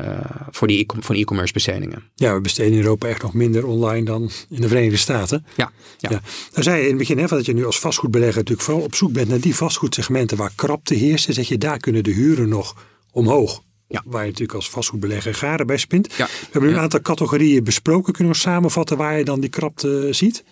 Uh, 0.00 0.18
voor 0.50 0.66
die 0.66 0.78
e- 0.78 1.14
e-commerce 1.14 1.52
bestedingen. 1.52 2.02
Ja, 2.14 2.34
we 2.34 2.40
besteden 2.40 2.72
in 2.72 2.78
Europa 2.78 3.08
echt 3.08 3.22
nog 3.22 3.34
minder 3.34 3.66
online 3.66 4.04
dan 4.04 4.30
in 4.48 4.60
de 4.60 4.68
Verenigde 4.68 4.96
Staten. 4.96 5.46
Ja. 5.56 5.72
ja. 5.98 6.10
ja. 6.10 6.20
Nou 6.50 6.62
zei 6.62 6.76
je 6.76 6.82
in 6.82 6.88
het 6.88 6.98
begin 6.98 7.18
hè, 7.18 7.26
dat 7.26 7.46
je 7.46 7.54
nu 7.54 7.66
als 7.66 7.78
vastgoedbelegger 7.78 8.36
natuurlijk 8.36 8.66
vooral 8.66 8.84
op 8.84 8.94
zoek 8.94 9.12
bent 9.12 9.28
naar 9.28 9.40
die 9.40 9.54
vastgoedsegmenten 9.54 10.36
waar 10.36 10.52
krapte 10.54 10.94
heerst. 10.94 11.34
Zeg 11.34 11.48
je, 11.48 11.58
daar 11.58 11.78
kunnen 11.78 12.04
de 12.04 12.10
huren 12.10 12.48
nog 12.48 12.76
omhoog. 13.12 13.62
Ja. 13.88 14.02
Waar 14.06 14.22
je 14.22 14.28
natuurlijk 14.28 14.58
als 14.58 14.70
vastgoedbelegger 14.70 15.34
garen 15.34 15.66
bij 15.66 15.76
spint. 15.76 16.14
Ja. 16.16 16.26
We 16.26 16.48
hebben 16.50 16.70
nu 16.70 16.76
een 16.76 16.82
aantal 16.82 17.00
categorieën 17.00 17.64
besproken. 17.64 18.12
Kunnen 18.12 18.32
we 18.32 18.38
samenvatten 18.38 18.96
waar 18.96 19.18
je 19.18 19.24
dan 19.24 19.40
die 19.40 19.50
krapte 19.50 20.08
ziet? 20.10 20.44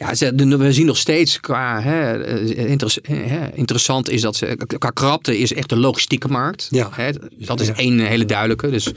Ja, 0.00 0.32
we 0.58 0.72
zien 0.72 0.86
nog 0.86 0.96
steeds 0.96 1.40
qua 1.40 1.80
hè, 1.80 2.24
interessant 3.54 4.10
is 4.10 4.20
dat 4.20 4.36
ze, 4.36 4.58
qua 4.78 4.90
krapte 4.90 5.38
is 5.38 5.52
echt 5.52 5.68
de 5.68 5.76
logistieke 5.76 6.28
markt. 6.28 6.68
Ja. 6.70 6.88
Hè, 6.92 7.10
dat 7.36 7.60
is 7.60 7.72
één 7.72 7.98
hele 7.98 8.24
duidelijke. 8.24 8.70
Dus 8.70 8.92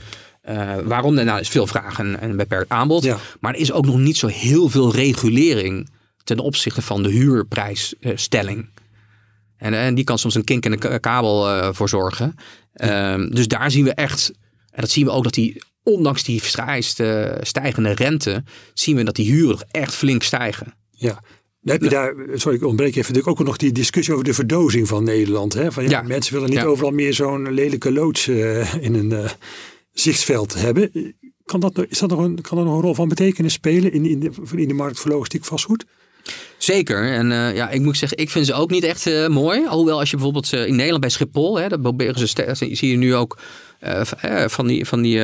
uh, 0.48 0.76
waarom? 0.84 1.14
Nou, 1.14 1.40
is 1.40 1.48
veel 1.48 1.66
vraag 1.66 1.98
en, 1.98 2.20
en 2.20 2.36
beperkt 2.36 2.70
aanbod. 2.70 3.04
Ja. 3.04 3.18
Maar 3.40 3.54
er 3.54 3.60
is 3.60 3.72
ook 3.72 3.86
nog 3.86 3.98
niet 3.98 4.16
zo 4.16 4.26
heel 4.26 4.68
veel 4.68 4.92
regulering 4.92 5.88
ten 6.22 6.38
opzichte 6.38 6.82
van 6.82 7.02
de 7.02 7.10
huurprijsstelling. 7.10 8.68
En, 9.56 9.74
en 9.74 9.94
die 9.94 10.04
kan 10.04 10.18
soms 10.18 10.34
een 10.34 10.44
kink 10.44 10.64
in 10.64 10.70
de 10.70 10.98
kabel 10.98 11.48
uh, 11.48 11.68
voor 11.72 11.88
zorgen. 11.88 12.34
Uh, 12.74 13.14
dus 13.30 13.48
daar 13.48 13.70
zien 13.70 13.84
we 13.84 13.94
echt, 13.94 14.32
en 14.70 14.80
dat 14.80 14.90
zien 14.90 15.04
we 15.04 15.10
ook 15.10 15.24
dat 15.24 15.34
die, 15.34 15.62
ondanks 15.82 16.22
die 16.22 16.42
stijgende 17.40 17.92
rente, 17.92 18.44
zien 18.74 18.96
we 18.96 19.02
dat 19.02 19.16
die 19.16 19.32
huren 19.32 19.66
echt 19.70 19.94
flink 19.94 20.22
stijgen. 20.22 20.82
Ja. 21.04 21.22
Dan 21.60 21.74
heb 21.74 21.82
je 21.82 21.88
daar, 21.88 22.14
sorry, 22.34 22.56
ik 22.56 22.64
ontbreek 22.64 22.96
even, 22.96 23.12
natuurlijk 23.12 23.40
ook 23.40 23.46
nog 23.46 23.56
die 23.56 23.72
discussie 23.72 24.12
over 24.12 24.26
de 24.26 24.34
verdozing 24.34 24.88
van 24.88 25.04
Nederland. 25.04 25.52
Hè? 25.52 25.72
Van, 25.72 25.88
ja, 25.88 26.02
Mensen 26.02 26.34
willen 26.34 26.50
niet 26.50 26.64
overal 26.64 26.90
meer 26.90 27.14
zo'n 27.14 27.52
lelijke 27.52 27.92
loods 27.92 28.28
uh, 28.28 28.74
in 28.74 28.94
een 28.94 29.10
uh, 29.10 29.30
zichtsveld 29.92 30.54
hebben. 30.54 31.14
Kan 31.44 31.60
dat, 31.60 31.86
is 31.88 31.98
dat 31.98 32.10
nog 32.10 32.18
een, 32.18 32.40
kan 32.40 32.56
dat 32.56 32.66
nog 32.66 32.76
een 32.76 32.82
rol 32.82 32.94
van 32.94 33.08
betekenis 33.08 33.52
spelen 33.52 33.92
in, 33.92 34.06
in, 34.06 34.20
de, 34.20 34.30
in 34.56 34.68
de 34.68 34.74
markt 34.74 34.98
voor 34.98 35.10
logistiek 35.10 35.44
vastgoed? 35.44 35.84
Zeker. 36.58 37.12
En 37.12 37.30
uh, 37.30 37.54
ja, 37.54 37.70
ik 37.70 37.80
moet 37.80 37.96
zeggen, 37.96 38.18
ik 38.18 38.30
vind 38.30 38.46
ze 38.46 38.54
ook 38.54 38.70
niet 38.70 38.84
echt 38.84 39.06
uh, 39.06 39.28
mooi. 39.28 39.66
Alhoewel 39.66 39.98
als 39.98 40.10
je 40.10 40.16
bijvoorbeeld 40.16 40.52
uh, 40.52 40.66
in 40.66 40.74
Nederland 40.74 41.00
bij 41.00 41.10
Schiphol, 41.10 41.58
hè, 41.58 41.68
dat 41.68 41.82
proberen 41.82 42.28
ze, 42.28 42.54
zie 42.54 42.90
je 42.90 42.96
nu 42.96 43.14
ook 43.14 43.38
van 44.46 44.66
die, 44.66 44.84
van 44.84 45.02
die 45.02 45.20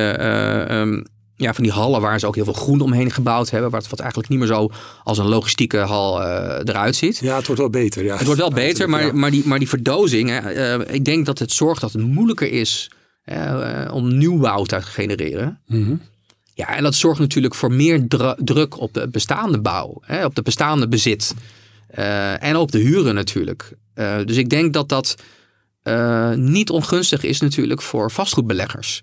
um, 0.75 1.05
ja, 1.41 1.53
van 1.53 1.63
die 1.63 1.73
hallen 1.73 2.01
waar 2.01 2.19
ze 2.19 2.27
ook 2.27 2.35
heel 2.35 2.43
veel 2.43 2.53
groen 2.53 2.81
omheen 2.81 3.11
gebouwd 3.11 3.49
hebben. 3.49 3.69
Wat, 3.69 3.89
wat 3.89 3.99
eigenlijk 3.99 4.29
niet 4.29 4.39
meer 4.39 4.47
zo 4.47 4.69
als 5.03 5.17
een 5.17 5.27
logistieke 5.27 5.77
hal 5.77 6.21
uh, 6.21 6.59
eruit 6.63 6.95
ziet. 6.95 7.17
Ja, 7.17 7.35
het 7.35 7.45
wordt 7.45 7.61
wel 7.61 7.69
beter. 7.69 8.03
Ja. 8.03 8.17
Het 8.17 8.25
wordt 8.25 8.39
wel 8.39 8.51
beter, 8.51 8.89
maar, 8.89 9.15
maar, 9.15 9.31
die, 9.31 9.47
maar 9.47 9.59
die 9.59 9.67
verdozing. 9.67 10.29
Uh, 10.29 10.79
ik 10.79 11.05
denk 11.05 11.25
dat 11.25 11.39
het 11.39 11.51
zorgt 11.51 11.81
dat 11.81 11.93
het 11.93 12.01
moeilijker 12.01 12.51
is 12.51 12.91
uh, 13.25 13.87
om 13.93 14.17
nieuwbouw 14.17 14.63
te 14.63 14.81
genereren. 14.81 15.59
Mm 15.67 16.01
Ja, 16.53 16.75
en 16.75 16.83
dat 16.83 16.95
zorgt 16.95 17.19
natuurlijk 17.19 17.55
voor 17.55 17.71
meer 17.71 18.07
druk 18.37 18.79
op 18.79 18.93
de 18.93 19.07
bestaande 19.07 19.61
bouw. 19.61 20.01
Hè, 20.01 20.25
op 20.25 20.35
de 20.35 20.41
bestaande 20.41 20.87
bezit. 20.87 21.33
en 22.39 22.55
op 22.55 22.71
de 22.71 22.79
huren 22.79 23.15
natuurlijk. 23.15 23.73
dus 24.25 24.37
ik 24.37 24.49
denk 24.49 24.73
dat 24.73 24.89
dat 24.89 25.15
niet 26.35 26.69
ongunstig 26.69 27.23
is 27.23 27.41
natuurlijk 27.41 27.81
voor 27.81 28.11
vastgoedbeleggers. 28.11 29.01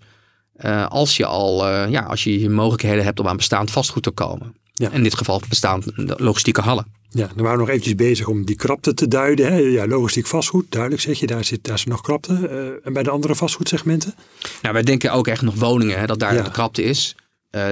Uh, 0.64 0.86
als 0.86 1.16
je 1.16 1.26
al 1.26 1.68
uh, 1.68 1.90
ja, 1.90 2.00
als 2.00 2.24
je 2.24 2.50
mogelijkheden 2.50 3.04
hebt 3.04 3.20
om 3.20 3.28
aan 3.28 3.36
bestaand 3.36 3.70
vastgoed 3.70 4.02
te 4.02 4.10
komen. 4.10 4.56
Ja. 4.72 4.90
In 4.90 5.02
dit 5.02 5.14
geval 5.14 5.40
bestaand 5.48 5.86
logistieke 5.96 6.60
hallen. 6.60 6.86
Ja, 7.08 7.26
dan 7.26 7.44
waren 7.44 7.52
we 7.52 7.58
nog 7.58 7.68
eventjes 7.68 7.94
bezig 7.94 8.26
om 8.26 8.44
die 8.44 8.56
krapte 8.56 8.94
te 8.94 9.08
duiden. 9.08 9.52
Hè? 9.52 9.56
Ja, 9.56 9.86
logistiek 9.86 10.26
vastgoed, 10.26 10.70
duidelijk 10.70 11.02
zeg 11.02 11.18
je, 11.18 11.26
daar 11.26 11.44
zit, 11.44 11.64
daar 11.64 11.78
zit 11.78 11.88
nog 11.88 12.00
krapte. 12.00 12.32
Uh, 12.32 12.86
en 12.86 12.92
bij 12.92 13.02
de 13.02 13.10
andere 13.10 13.34
vastgoedsegmenten? 13.34 14.14
Nou, 14.62 14.74
wij 14.74 14.82
denken 14.82 15.12
ook 15.12 15.26
echt 15.26 15.42
nog 15.42 15.54
woningen, 15.54 15.98
hè, 15.98 16.06
dat 16.06 16.18
daar 16.18 16.44
de 16.44 16.50
krapte 16.50 16.82
is. 16.82 17.16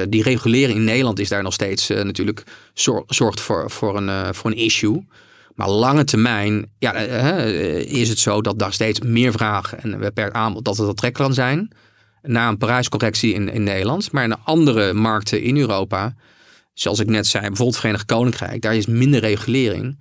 die 0.08 0.22
regulering 0.22 0.78
in 0.78 0.84
Nederland 0.84 1.18
is 1.18 1.28
daar 1.28 1.42
nog 1.42 1.52
steeds 1.52 1.88
natuurlijk 1.88 2.42
zorgt 3.06 3.40
voor, 3.40 3.70
voor, 3.70 3.96
een, 3.96 4.34
voor 4.34 4.50
een 4.50 4.56
issue. 4.56 5.06
Maar 5.54 5.68
lange 5.68 6.04
termijn 6.04 6.70
ja, 6.78 6.92
is 7.78 8.08
het 8.08 8.18
zo 8.18 8.40
dat 8.40 8.58
daar 8.58 8.72
steeds 8.72 9.00
meer 9.00 9.32
vragen 9.32 9.82
en 9.82 10.12
per 10.12 10.32
aanbod 10.32 10.64
dat 10.64 10.76
het 10.76 10.88
aantrekkelijk 10.88 11.34
kan 11.34 11.44
zijn 11.44 11.70
na 12.26 12.48
een 12.48 12.58
prijscorrectie 12.58 13.34
in, 13.34 13.48
in 13.48 13.62
Nederland. 13.62 14.12
Maar 14.12 14.24
in 14.24 14.30
de 14.30 14.38
andere 14.44 14.92
markten 14.92 15.42
in 15.42 15.56
Europa, 15.56 16.14
zoals 16.74 17.00
ik 17.00 17.08
net 17.08 17.26
zei, 17.26 17.46
bijvoorbeeld 17.46 17.78
Verenigd 17.78 18.04
Koninkrijk, 18.04 18.62
daar 18.62 18.76
is 18.76 18.86
minder 18.86 19.20
regulering. 19.20 19.98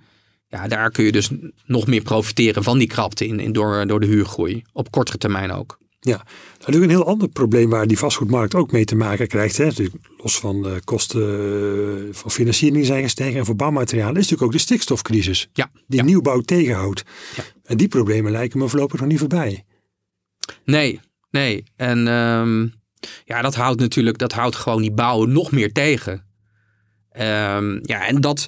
Ja, 0.48 0.68
daar 0.68 0.90
kun 0.90 1.04
je 1.04 1.12
dus 1.12 1.30
nog 1.64 1.86
meer 1.86 2.02
profiteren 2.02 2.62
van 2.62 2.78
die 2.78 2.88
krapte 2.88 3.26
in, 3.26 3.40
in 3.40 3.52
door, 3.52 3.86
door 3.86 4.00
de 4.00 4.06
huurgroei. 4.06 4.62
Op 4.72 4.90
kortere 4.90 5.18
termijn 5.18 5.52
ook. 5.52 5.78
Ja, 6.00 6.24
natuurlijk 6.58 6.84
een 6.84 6.98
heel 6.98 7.06
ander 7.06 7.28
probleem 7.28 7.70
waar 7.70 7.86
die 7.86 7.98
vastgoedmarkt 7.98 8.54
ook 8.54 8.72
mee 8.72 8.84
te 8.84 8.96
maken 8.96 9.28
krijgt. 9.28 9.56
Hè. 9.56 9.64
Natuurlijk, 9.64 9.96
los 10.16 10.38
van 10.38 10.62
de 10.62 10.80
kosten 10.84 12.08
van 12.12 12.30
financiering 12.30 12.86
zijn 12.86 13.02
gestegen 13.02 13.38
en 13.38 13.44
voor 13.44 13.56
bouwmaterialen, 13.56 14.14
is 14.14 14.22
natuurlijk 14.22 14.42
ook 14.42 14.52
de 14.52 14.58
stikstofcrisis. 14.58 15.48
Ja, 15.52 15.70
die 15.86 15.98
ja. 15.98 16.04
nieuwbouw 16.04 16.40
tegenhoudt. 16.40 17.02
Ja. 17.36 17.42
En 17.64 17.76
die 17.76 17.88
problemen 17.88 18.32
lijken 18.32 18.58
me 18.58 18.68
voorlopig 18.68 19.00
nog 19.00 19.08
niet 19.08 19.18
voorbij. 19.18 19.64
Nee, 20.64 21.00
nee. 21.30 21.64
En 21.76 22.08
ehm, 22.08 22.66
ja, 23.24 23.42
dat 23.42 23.54
houdt 23.54 23.80
natuurlijk, 23.80 24.18
dat 24.18 24.32
houdt 24.32 24.56
gewoon 24.56 24.82
die 24.82 24.92
bouwen 24.92 25.32
nog 25.32 25.52
meer 25.52 25.72
tegen. 25.72 26.24
Ehm, 27.10 27.78
ja, 27.82 28.06
en 28.06 28.20
dat, 28.20 28.46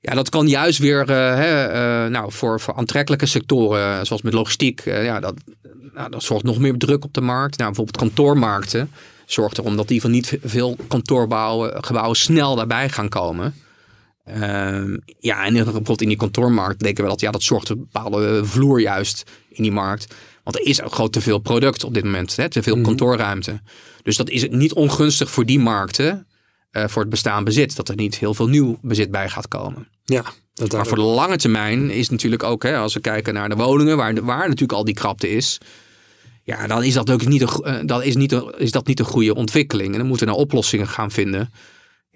ja, 0.00 0.14
dat 0.14 0.28
kan 0.28 0.48
juist 0.48 0.78
weer 0.78 1.00
eh, 1.00 1.34
hè, 1.34 1.64
eh, 1.64 2.10
nou, 2.10 2.32
voor, 2.32 2.60
voor 2.60 2.74
aantrekkelijke 2.74 3.26
sectoren, 3.26 4.06
zoals 4.06 4.22
met 4.22 4.32
logistiek, 4.32 4.80
eh, 4.80 5.04
ja, 5.04 5.20
dat, 5.20 5.34
nou, 5.94 6.10
dat 6.10 6.22
zorgt 6.22 6.44
nog 6.44 6.58
meer 6.58 6.76
druk 6.76 7.04
op 7.04 7.14
de 7.14 7.20
markt. 7.20 7.58
Nou, 7.58 7.70
bijvoorbeeld 7.70 8.06
kantoormarkten 8.06 8.90
zorgt 9.26 9.58
erom 9.58 9.76
dat 9.76 9.88
die 9.88 10.00
van 10.00 10.10
niet 10.10 10.38
veel 10.42 10.76
kantoorgebouwen 10.88 11.84
gebouwen 11.84 12.16
snel 12.16 12.56
daarbij 12.56 12.88
gaan 12.88 13.08
komen. 13.08 13.54
Ehm, 14.24 14.96
ja, 15.18 15.44
en 15.44 15.52
bijvoorbeeld 15.54 16.02
in 16.02 16.08
die 16.08 16.16
kantoormarkt 16.16 16.80
denken 16.80 17.04
we 17.04 17.10
dat 17.10 17.20
ja, 17.20 17.30
dat 17.30 17.42
zorgt 17.42 17.68
een 17.68 17.78
bepaalde 17.78 18.44
vloer 18.44 18.80
juist 18.80 19.30
in 19.48 19.62
die 19.62 19.72
markt. 19.72 20.14
Want 20.46 20.58
er 20.58 20.66
is 20.66 20.82
ook 20.82 20.94
gewoon 20.94 21.10
te 21.10 21.20
veel 21.20 21.38
product 21.38 21.84
op 21.84 21.94
dit 21.94 22.04
moment, 22.04 22.36
hè, 22.36 22.48
te 22.48 22.62
veel 22.62 22.80
kantoorruimte. 22.80 23.60
Dus 24.02 24.16
dat 24.16 24.30
is 24.30 24.48
niet 24.48 24.72
ongunstig 24.72 25.30
voor 25.30 25.44
die 25.44 25.58
markten, 25.58 26.26
eh, 26.70 26.88
voor 26.88 27.02
het 27.02 27.10
bestaan 27.10 27.44
bezit, 27.44 27.76
dat 27.76 27.88
er 27.88 27.96
niet 27.96 28.18
heel 28.18 28.34
veel 28.34 28.48
nieuw 28.48 28.78
bezit 28.82 29.10
bij 29.10 29.28
gaat 29.28 29.48
komen. 29.48 29.88
Ja, 30.04 30.24
dat 30.54 30.72
Maar 30.72 30.86
voor 30.86 30.96
de 30.96 31.02
lange 31.02 31.36
termijn 31.36 31.90
is 31.90 32.08
natuurlijk 32.08 32.42
ook, 32.42 32.62
hè, 32.62 32.76
als 32.76 32.94
we 32.94 33.00
kijken 33.00 33.34
naar 33.34 33.48
de 33.48 33.54
woningen, 33.54 33.96
waar, 33.96 34.24
waar 34.24 34.48
natuurlijk 34.48 34.72
al 34.72 34.84
die 34.84 34.94
krapte 34.94 35.28
is. 35.28 35.58
Ja, 36.44 36.66
dan 36.66 36.84
is 36.84 36.94
dat 36.94 37.10
ook 37.10 37.26
niet 37.26 37.42
een, 37.42 37.48
eh, 37.48 37.74
dan 37.84 38.02
is 38.02 38.16
niet 38.16 38.32
een, 38.32 38.54
is 38.58 38.70
dat 38.70 38.86
niet 38.86 38.98
een 38.98 39.04
goede 39.04 39.34
ontwikkeling. 39.34 39.92
En 39.92 39.98
dan 39.98 40.06
moeten 40.06 40.26
we 40.26 40.32
naar 40.32 40.42
oplossingen 40.42 40.88
gaan 40.88 41.10
vinden. 41.10 41.52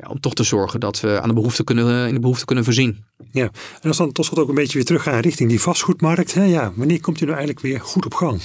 Ja, 0.03 0.09
om 0.09 0.21
toch 0.21 0.35
te 0.35 0.43
zorgen 0.43 0.81
dat 0.81 1.01
we 1.01 1.21
aan 1.21 1.29
de 1.29 1.35
behoefte 1.35 1.65
kunnen, 1.65 2.09
in 2.09 2.15
de 2.15 2.21
behoefte 2.21 2.45
kunnen 2.45 2.65
voorzien. 2.65 3.05
Ja, 3.31 3.51
en 3.81 3.89
als 3.89 3.97
we 3.97 4.05
dan 4.05 4.13
tot 4.13 4.25
slot 4.25 4.39
ook 4.39 4.49
een 4.49 4.55
beetje 4.55 4.75
weer 4.75 4.85
teruggaan 4.85 5.21
richting 5.21 5.49
die 5.49 5.61
vastgoedmarkt. 5.61 6.35
Hè, 6.35 6.45
ja, 6.45 6.73
wanneer 6.75 7.01
komt 7.01 7.19
die 7.19 7.27
nou 7.27 7.39
eigenlijk 7.39 7.67
weer 7.67 7.81
goed 7.81 8.05
op 8.05 8.15
gang? 8.15 8.41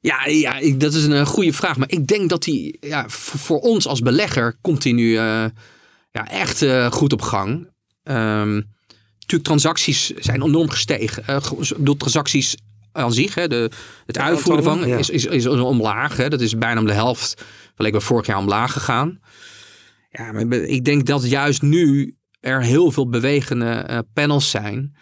Ja, 0.00 0.26
ja 0.26 0.58
ik, 0.58 0.80
dat 0.80 0.94
is 0.94 1.04
een 1.04 1.12
eh, 1.12 1.26
goede 1.26 1.52
vraag. 1.52 1.76
Maar 1.76 1.90
ik 1.90 2.06
denk 2.06 2.28
dat 2.28 2.42
die 2.42 2.76
ja, 2.80 3.08
voor, 3.08 3.40
voor 3.40 3.60
ons 3.60 3.86
als 3.86 4.00
belegger 4.00 4.56
komt 4.60 4.82
die 4.82 4.94
nu 4.94 5.16
eh, 5.16 5.44
ja, 6.10 6.28
echt 6.28 6.62
eh, 6.62 6.92
goed 6.92 7.12
op 7.12 7.22
gang. 7.22 7.68
Ehm, 8.02 8.54
natuurlijk, 9.18 9.44
transacties 9.44 10.10
zijn 10.10 10.42
enorm 10.42 10.70
gestegen. 10.70 11.22
Ik 11.36 11.76
bedoel, 11.76 11.96
transacties 11.96 12.56
aan 12.92 13.12
zich, 13.12 13.34
hè, 13.34 13.48
de, 13.48 13.70
het 14.06 14.18
uitvoeren 14.18 14.64
van 14.64 14.88
ja. 14.88 14.96
is, 14.96 15.10
is, 15.10 15.24
is 15.24 15.46
omlaag. 15.46 16.16
Hè. 16.16 16.28
Dat 16.28 16.40
is 16.40 16.58
bijna 16.58 16.80
om 16.80 16.86
de 16.86 16.92
helft, 16.92 17.42
gelijk 17.74 17.94
bij 17.94 18.02
vorig 18.02 18.26
jaar 18.26 18.38
omlaag 18.38 18.72
gegaan. 18.72 19.20
Ja, 20.12 20.32
maar 20.32 20.52
ik 20.52 20.84
denk 20.84 21.06
dat 21.06 21.28
juist 21.28 21.62
nu 21.62 22.16
er 22.40 22.62
heel 22.62 22.90
veel 22.90 23.08
bewegende 23.08 23.70
eh, 23.70 23.98
panels 24.12 24.50
zijn. 24.50 24.96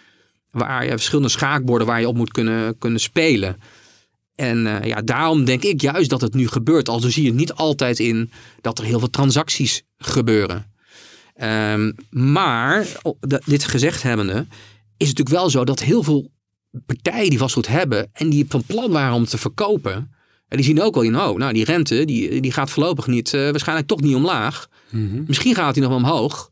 Waar 0.50 0.84
je 0.84 0.90
verschillende 0.90 1.28
schaakborden 1.28 1.86
waar 1.86 2.00
je 2.00 2.08
op 2.08 2.16
moet 2.16 2.32
kunnen, 2.32 2.78
kunnen 2.78 3.00
spelen. 3.00 3.56
En 4.34 4.66
eh, 4.66 4.88
ja, 4.88 5.02
daarom 5.02 5.44
denk 5.44 5.62
ik 5.62 5.80
juist 5.80 6.10
dat 6.10 6.20
het 6.20 6.34
nu 6.34 6.48
gebeurt. 6.48 6.88
Al 6.88 7.00
zie 7.00 7.22
je 7.22 7.28
het 7.28 7.38
niet 7.38 7.52
altijd 7.52 7.98
in 7.98 8.30
dat 8.60 8.78
er 8.78 8.84
heel 8.84 8.98
veel 8.98 9.10
transacties 9.10 9.82
gebeuren. 9.98 10.72
Ehm, 11.34 11.92
maar, 12.10 12.86
dit 13.44 13.64
gezegd 13.64 14.02
hebbende, 14.02 14.46
is 14.96 15.08
het 15.08 15.18
natuurlijk 15.18 15.28
wel 15.28 15.50
zo 15.50 15.64
dat 15.64 15.80
heel 15.80 16.02
veel 16.02 16.30
partijen 16.86 17.30
die 17.30 17.38
vastgoed 17.38 17.66
hebben 17.66 18.08
en 18.12 18.30
die 18.30 18.46
van 18.48 18.62
plan 18.66 18.90
waren 18.90 19.14
om 19.14 19.24
te 19.24 19.38
verkopen, 19.38 20.10
en 20.50 20.56
die 20.56 20.66
zien 20.66 20.82
ook 20.82 20.94
wel 20.94 21.02
in, 21.02 21.20
oh, 21.20 21.36
nou 21.36 21.52
die 21.52 21.64
rente 21.64 22.04
die, 22.04 22.40
die 22.40 22.52
gaat 22.52 22.70
voorlopig 22.70 23.06
niet, 23.06 23.34
eh, 23.34 23.40
waarschijnlijk 23.40 23.88
toch 23.88 24.00
niet 24.00 24.14
omlaag. 24.14 24.68
Misschien 25.26 25.54
gaat 25.54 25.74
die 25.74 25.82
nog 25.82 25.92
wel 25.92 26.00
omhoog. 26.00 26.50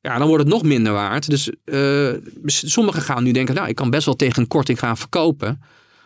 Ja, 0.00 0.18
dan 0.18 0.26
wordt 0.28 0.42
het 0.44 0.52
nog 0.52 0.62
minder 0.62 0.92
waard. 0.92 1.30
Dus 1.30 1.50
eh, 1.64 2.12
sommigen 2.44 3.02
gaan 3.02 3.22
nu 3.22 3.32
denken, 3.32 3.54
nou, 3.54 3.68
ik 3.68 3.74
kan 3.74 3.90
best 3.90 4.04
wel 4.04 4.16
tegen 4.16 4.42
een 4.42 4.48
korting 4.48 4.78
gaan 4.78 4.96
verkopen. 4.96 5.62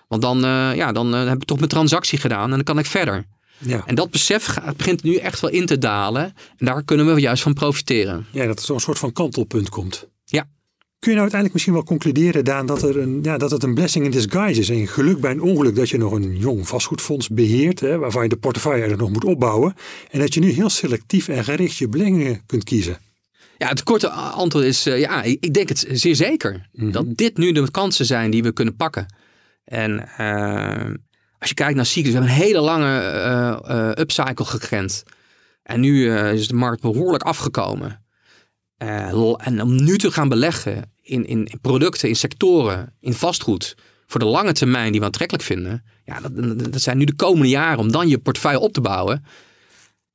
Want 0.08 0.22
dan, 0.22 0.44
eh, 0.44 0.74
ja, 0.74 0.92
dan 0.92 1.12
heb 1.12 1.36
ik 1.36 1.44
toch 1.44 1.56
mijn 1.56 1.68
transactie 1.68 2.18
gedaan 2.18 2.44
en 2.44 2.50
dan 2.50 2.62
kan 2.62 2.78
ik 2.78 2.86
verder. 2.86 3.26
Ja, 3.58 3.82
En 3.86 3.94
dat 3.94 4.10
besef 4.10 4.44
gaat, 4.44 4.76
begint 4.76 5.02
nu 5.02 5.16
echt 5.16 5.40
wel 5.40 5.50
in 5.50 5.66
te 5.66 5.78
dalen. 5.78 6.22
En 6.56 6.66
daar 6.66 6.84
kunnen 6.84 7.14
we 7.14 7.20
juist 7.20 7.42
van 7.42 7.54
profiteren. 7.54 8.26
ja 8.32 8.46
dat 8.46 8.58
er 8.58 8.64
zo'n 8.64 8.80
soort 8.80 8.98
van 8.98 9.12
kantelpunt 9.12 9.68
komt. 9.68 10.08
Kun 11.06 11.14
je 11.14 11.20
nou 11.20 11.32
uiteindelijk 11.32 11.52
misschien 11.52 11.72
wel 11.72 11.98
concluderen, 11.98 12.44
Daan, 12.44 12.66
dat, 12.66 12.82
er 12.82 12.98
een, 12.98 13.18
ja, 13.22 13.38
dat 13.38 13.50
het 13.50 13.62
een 13.62 13.74
blessing 13.74 14.04
in 14.04 14.10
disguise 14.10 14.60
is. 14.60 14.68
En 14.68 14.86
geluk 14.86 15.20
bij 15.20 15.30
een 15.30 15.40
ongeluk 15.40 15.74
dat 15.74 15.88
je 15.88 15.98
nog 15.98 16.12
een 16.12 16.36
jong 16.36 16.68
vastgoedfonds 16.68 17.28
beheert, 17.28 17.80
hè, 17.80 17.98
waarvan 17.98 18.22
je 18.22 18.28
de 18.28 18.36
portefeuille 18.36 18.80
eigenlijk 18.80 19.10
nog 19.10 19.22
moet 19.22 19.32
opbouwen. 19.32 19.74
En 20.10 20.20
dat 20.20 20.34
je 20.34 20.40
nu 20.40 20.50
heel 20.50 20.70
selectief 20.70 21.28
en 21.28 21.44
gericht 21.44 21.76
je 21.76 21.88
beleggingen 21.88 22.42
kunt 22.46 22.64
kiezen. 22.64 22.98
Ja, 23.58 23.68
het 23.68 23.82
korte 23.82 24.08
antwoord 24.10 24.64
is 24.64 24.86
eh, 24.86 24.98
ja, 25.00 25.22
ik 25.22 25.54
denk 25.54 25.68
het 25.68 25.86
zeer 25.90 26.16
zeker. 26.16 26.68
Dat 26.72 27.16
dit 27.16 27.36
nu 27.36 27.52
de 27.52 27.70
kansen 27.70 28.06
zijn 28.06 28.30
die 28.30 28.42
we 28.42 28.52
kunnen 28.52 28.76
pakken. 28.76 29.14
En 29.64 30.08
eh, 30.16 30.94
als 31.38 31.48
je 31.48 31.54
kijkt 31.54 31.76
naar 31.76 31.86
cyclus, 31.86 32.12
we 32.12 32.18
hebben 32.18 32.36
een 32.36 32.42
hele 32.42 32.60
lange 32.60 33.00
eh, 33.00 33.90
upcycle 34.02 34.44
gekend. 34.44 35.02
En 35.62 35.80
nu 35.80 36.16
is 36.16 36.48
de 36.48 36.54
markt 36.54 36.80
behoorlijk 36.80 37.22
afgekomen. 37.22 38.04
En 38.76 39.62
om 39.62 39.84
nu 39.84 39.98
te 39.98 40.10
gaan 40.10 40.28
beleggen 40.28 40.94
in, 41.06 41.26
in, 41.26 41.48
producten, 41.60 42.08
in 42.08 42.16
sectoren, 42.16 42.94
in 43.00 43.12
vastgoed, 43.14 43.74
voor 44.06 44.20
de 44.20 44.26
lange 44.26 44.52
termijn 44.52 44.90
die 44.90 45.00
we 45.00 45.06
aantrekkelijk 45.06 45.44
vinden, 45.46 45.84
ja, 46.04 46.20
dat, 46.20 46.72
dat 46.72 46.80
zijn 46.80 46.98
nu 46.98 47.04
de 47.04 47.14
komende 47.14 47.48
jaren 47.48 47.78
om 47.78 47.92
dan 47.92 48.08
je 48.08 48.18
portefeuille 48.18 48.60
op 48.60 48.72
te 48.72 48.80
bouwen. 48.80 49.24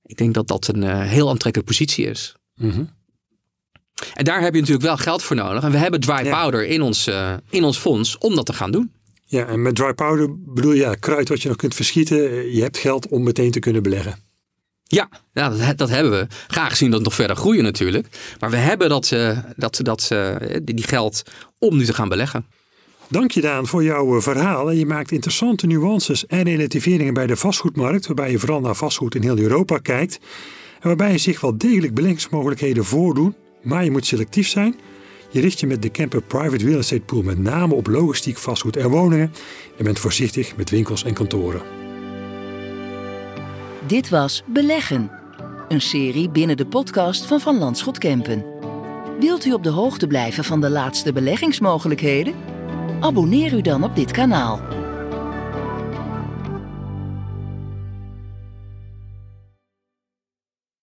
Ik 0.04 0.18
denk 0.18 0.34
dat 0.34 0.48
dat 0.48 0.68
een 0.68 0.84
eh, 0.84 1.02
heel 1.02 1.30
aantrekkelijke 1.30 1.72
positie 1.74 2.06
is. 2.06 2.36
En 4.14 4.24
daar 4.26 4.42
heb 4.42 4.54
je 4.54 4.60
natuurlijk 4.60 4.86
wel 4.88 4.98
geld 4.98 5.24
voor 5.24 5.36
nodig. 5.36 5.64
En 5.64 5.72
we 5.72 5.78
hebben 5.78 6.00
dry 6.00 6.26
Ja. 6.26 6.42
powder 6.42 6.66
in 6.68 6.82
ons, 6.82 7.08
eh, 7.08 7.34
in 7.50 7.64
ons 7.64 7.78
fonds 7.78 8.18
om 8.18 8.36
dat 8.36 8.46
te 8.46 8.54
gaan 8.54 8.72
doen. 8.72 8.92
Ja, 9.26 9.46
en 9.46 9.62
met 9.62 9.76
dry 9.76 9.94
powder 9.94 10.44
bedoel 10.54 10.72
je 10.72 10.80
ja, 10.80 10.94
kruid 10.96 11.30
wat 11.30 11.42
je 11.42 11.48
nog 11.48 11.58
kunt 11.58 11.76
verschieten. 11.76 12.52
Je 12.56 12.62
hebt 12.62 12.78
geld 12.78 13.08
om 13.08 13.24
meteen 13.24 13.52
te 13.52 13.60
kunnen 13.60 13.84
beleggen. 13.84 14.16
Ja, 14.92 15.10
ja 15.34 15.50
dat, 15.50 15.78
dat 15.78 15.90
hebben 15.90 16.12
we. 16.12 16.28
Graag 16.48 16.78
zien 16.78 16.92
dat 16.92 17.04
nog 17.04 17.14
verder 17.14 17.36
groeien 17.36 17.64
natuurlijk. 17.64 18.08
Maar 18.40 18.50
we 18.50 18.58
hebben 18.58 18.90
dat, 18.90 19.12
eh, 19.12 19.38
dat, 19.56 19.80
dat, 19.84 20.08
eh, 20.12 20.36
die 20.64 20.84
geld 20.84 21.24
om 21.60 21.78
nu 21.78 21.86
te 21.86 21.94
gaan 21.94 22.10
beleggen. 22.10 22.46
Dank 23.08 23.32
je 23.32 23.42
Daan 23.42 23.68
voor 23.68 23.84
jouw 23.84 24.16
eh, 24.16 24.22
verhaal. 24.22 24.72
Je 24.72 24.86
maakt 24.86 25.12
interessante 25.12 25.68
nuances 25.68 26.26
en 26.26 26.44
relativeringen 26.44 27.14
bij 27.14 27.28
de 27.28 27.36
vastgoedmarkt, 27.36 28.06
waarbij 28.06 28.32
je 28.32 28.40
vooral 28.40 28.62
naar 28.62 28.76
vastgoed 28.76 29.16
in 29.16 29.22
heel 29.22 29.38
Europa 29.38 29.78
kijkt. 29.78 30.20
En 30.80 30.88
waarbij 30.88 31.12
je 31.12 31.18
zich 31.18 31.42
wel 31.42 31.58
degelijk 31.58 31.94
beleggingsmogelijkheden 31.94 32.86
voordoen, 32.86 33.36
maar 33.62 33.84
je 33.84 33.92
moet 33.92 34.06
selectief 34.06 34.48
zijn. 34.48 34.76
Je 35.30 35.42
richt 35.42 35.60
je 35.60 35.68
met 35.68 35.82
de 35.82 35.92
Camper 35.92 36.22
Private 36.22 36.66
Real 36.66 36.80
Estate 36.80 37.02
Pool 37.02 37.22
met 37.22 37.40
name 37.40 37.74
op 37.74 37.88
logistiek, 37.88 38.38
vastgoed 38.38 38.78
en 38.78 38.90
woningen. 38.90 39.34
En 39.78 39.84
bent 39.84 40.00
voorzichtig 40.00 40.56
met 40.56 40.70
winkels 40.70 41.04
en 41.04 41.14
kantoren. 41.14 41.81
Dit 43.92 44.10
was 44.10 44.44
Beleggen, 44.46 45.12
een 45.68 45.82
serie 45.82 46.30
binnen 46.30 46.58
de 46.58 46.66
podcast 46.66 47.26
van 47.26 47.40
Van 47.40 47.58
Landschot 47.58 47.98
Kempen. 47.98 48.46
Wilt 49.20 49.46
u 49.46 49.54
op 49.54 49.64
de 49.64 49.70
hoogte 49.70 50.08
blijven 50.08 50.44
van 50.44 50.62
de 50.62 50.70
laatste 50.70 51.14
beleggingsmogelijkheden? 51.14 52.34
Abonneer 53.00 53.54
u 53.54 53.62
dan 53.62 53.84
op 53.84 53.96
dit 53.96 54.12
kanaal. 54.12 54.60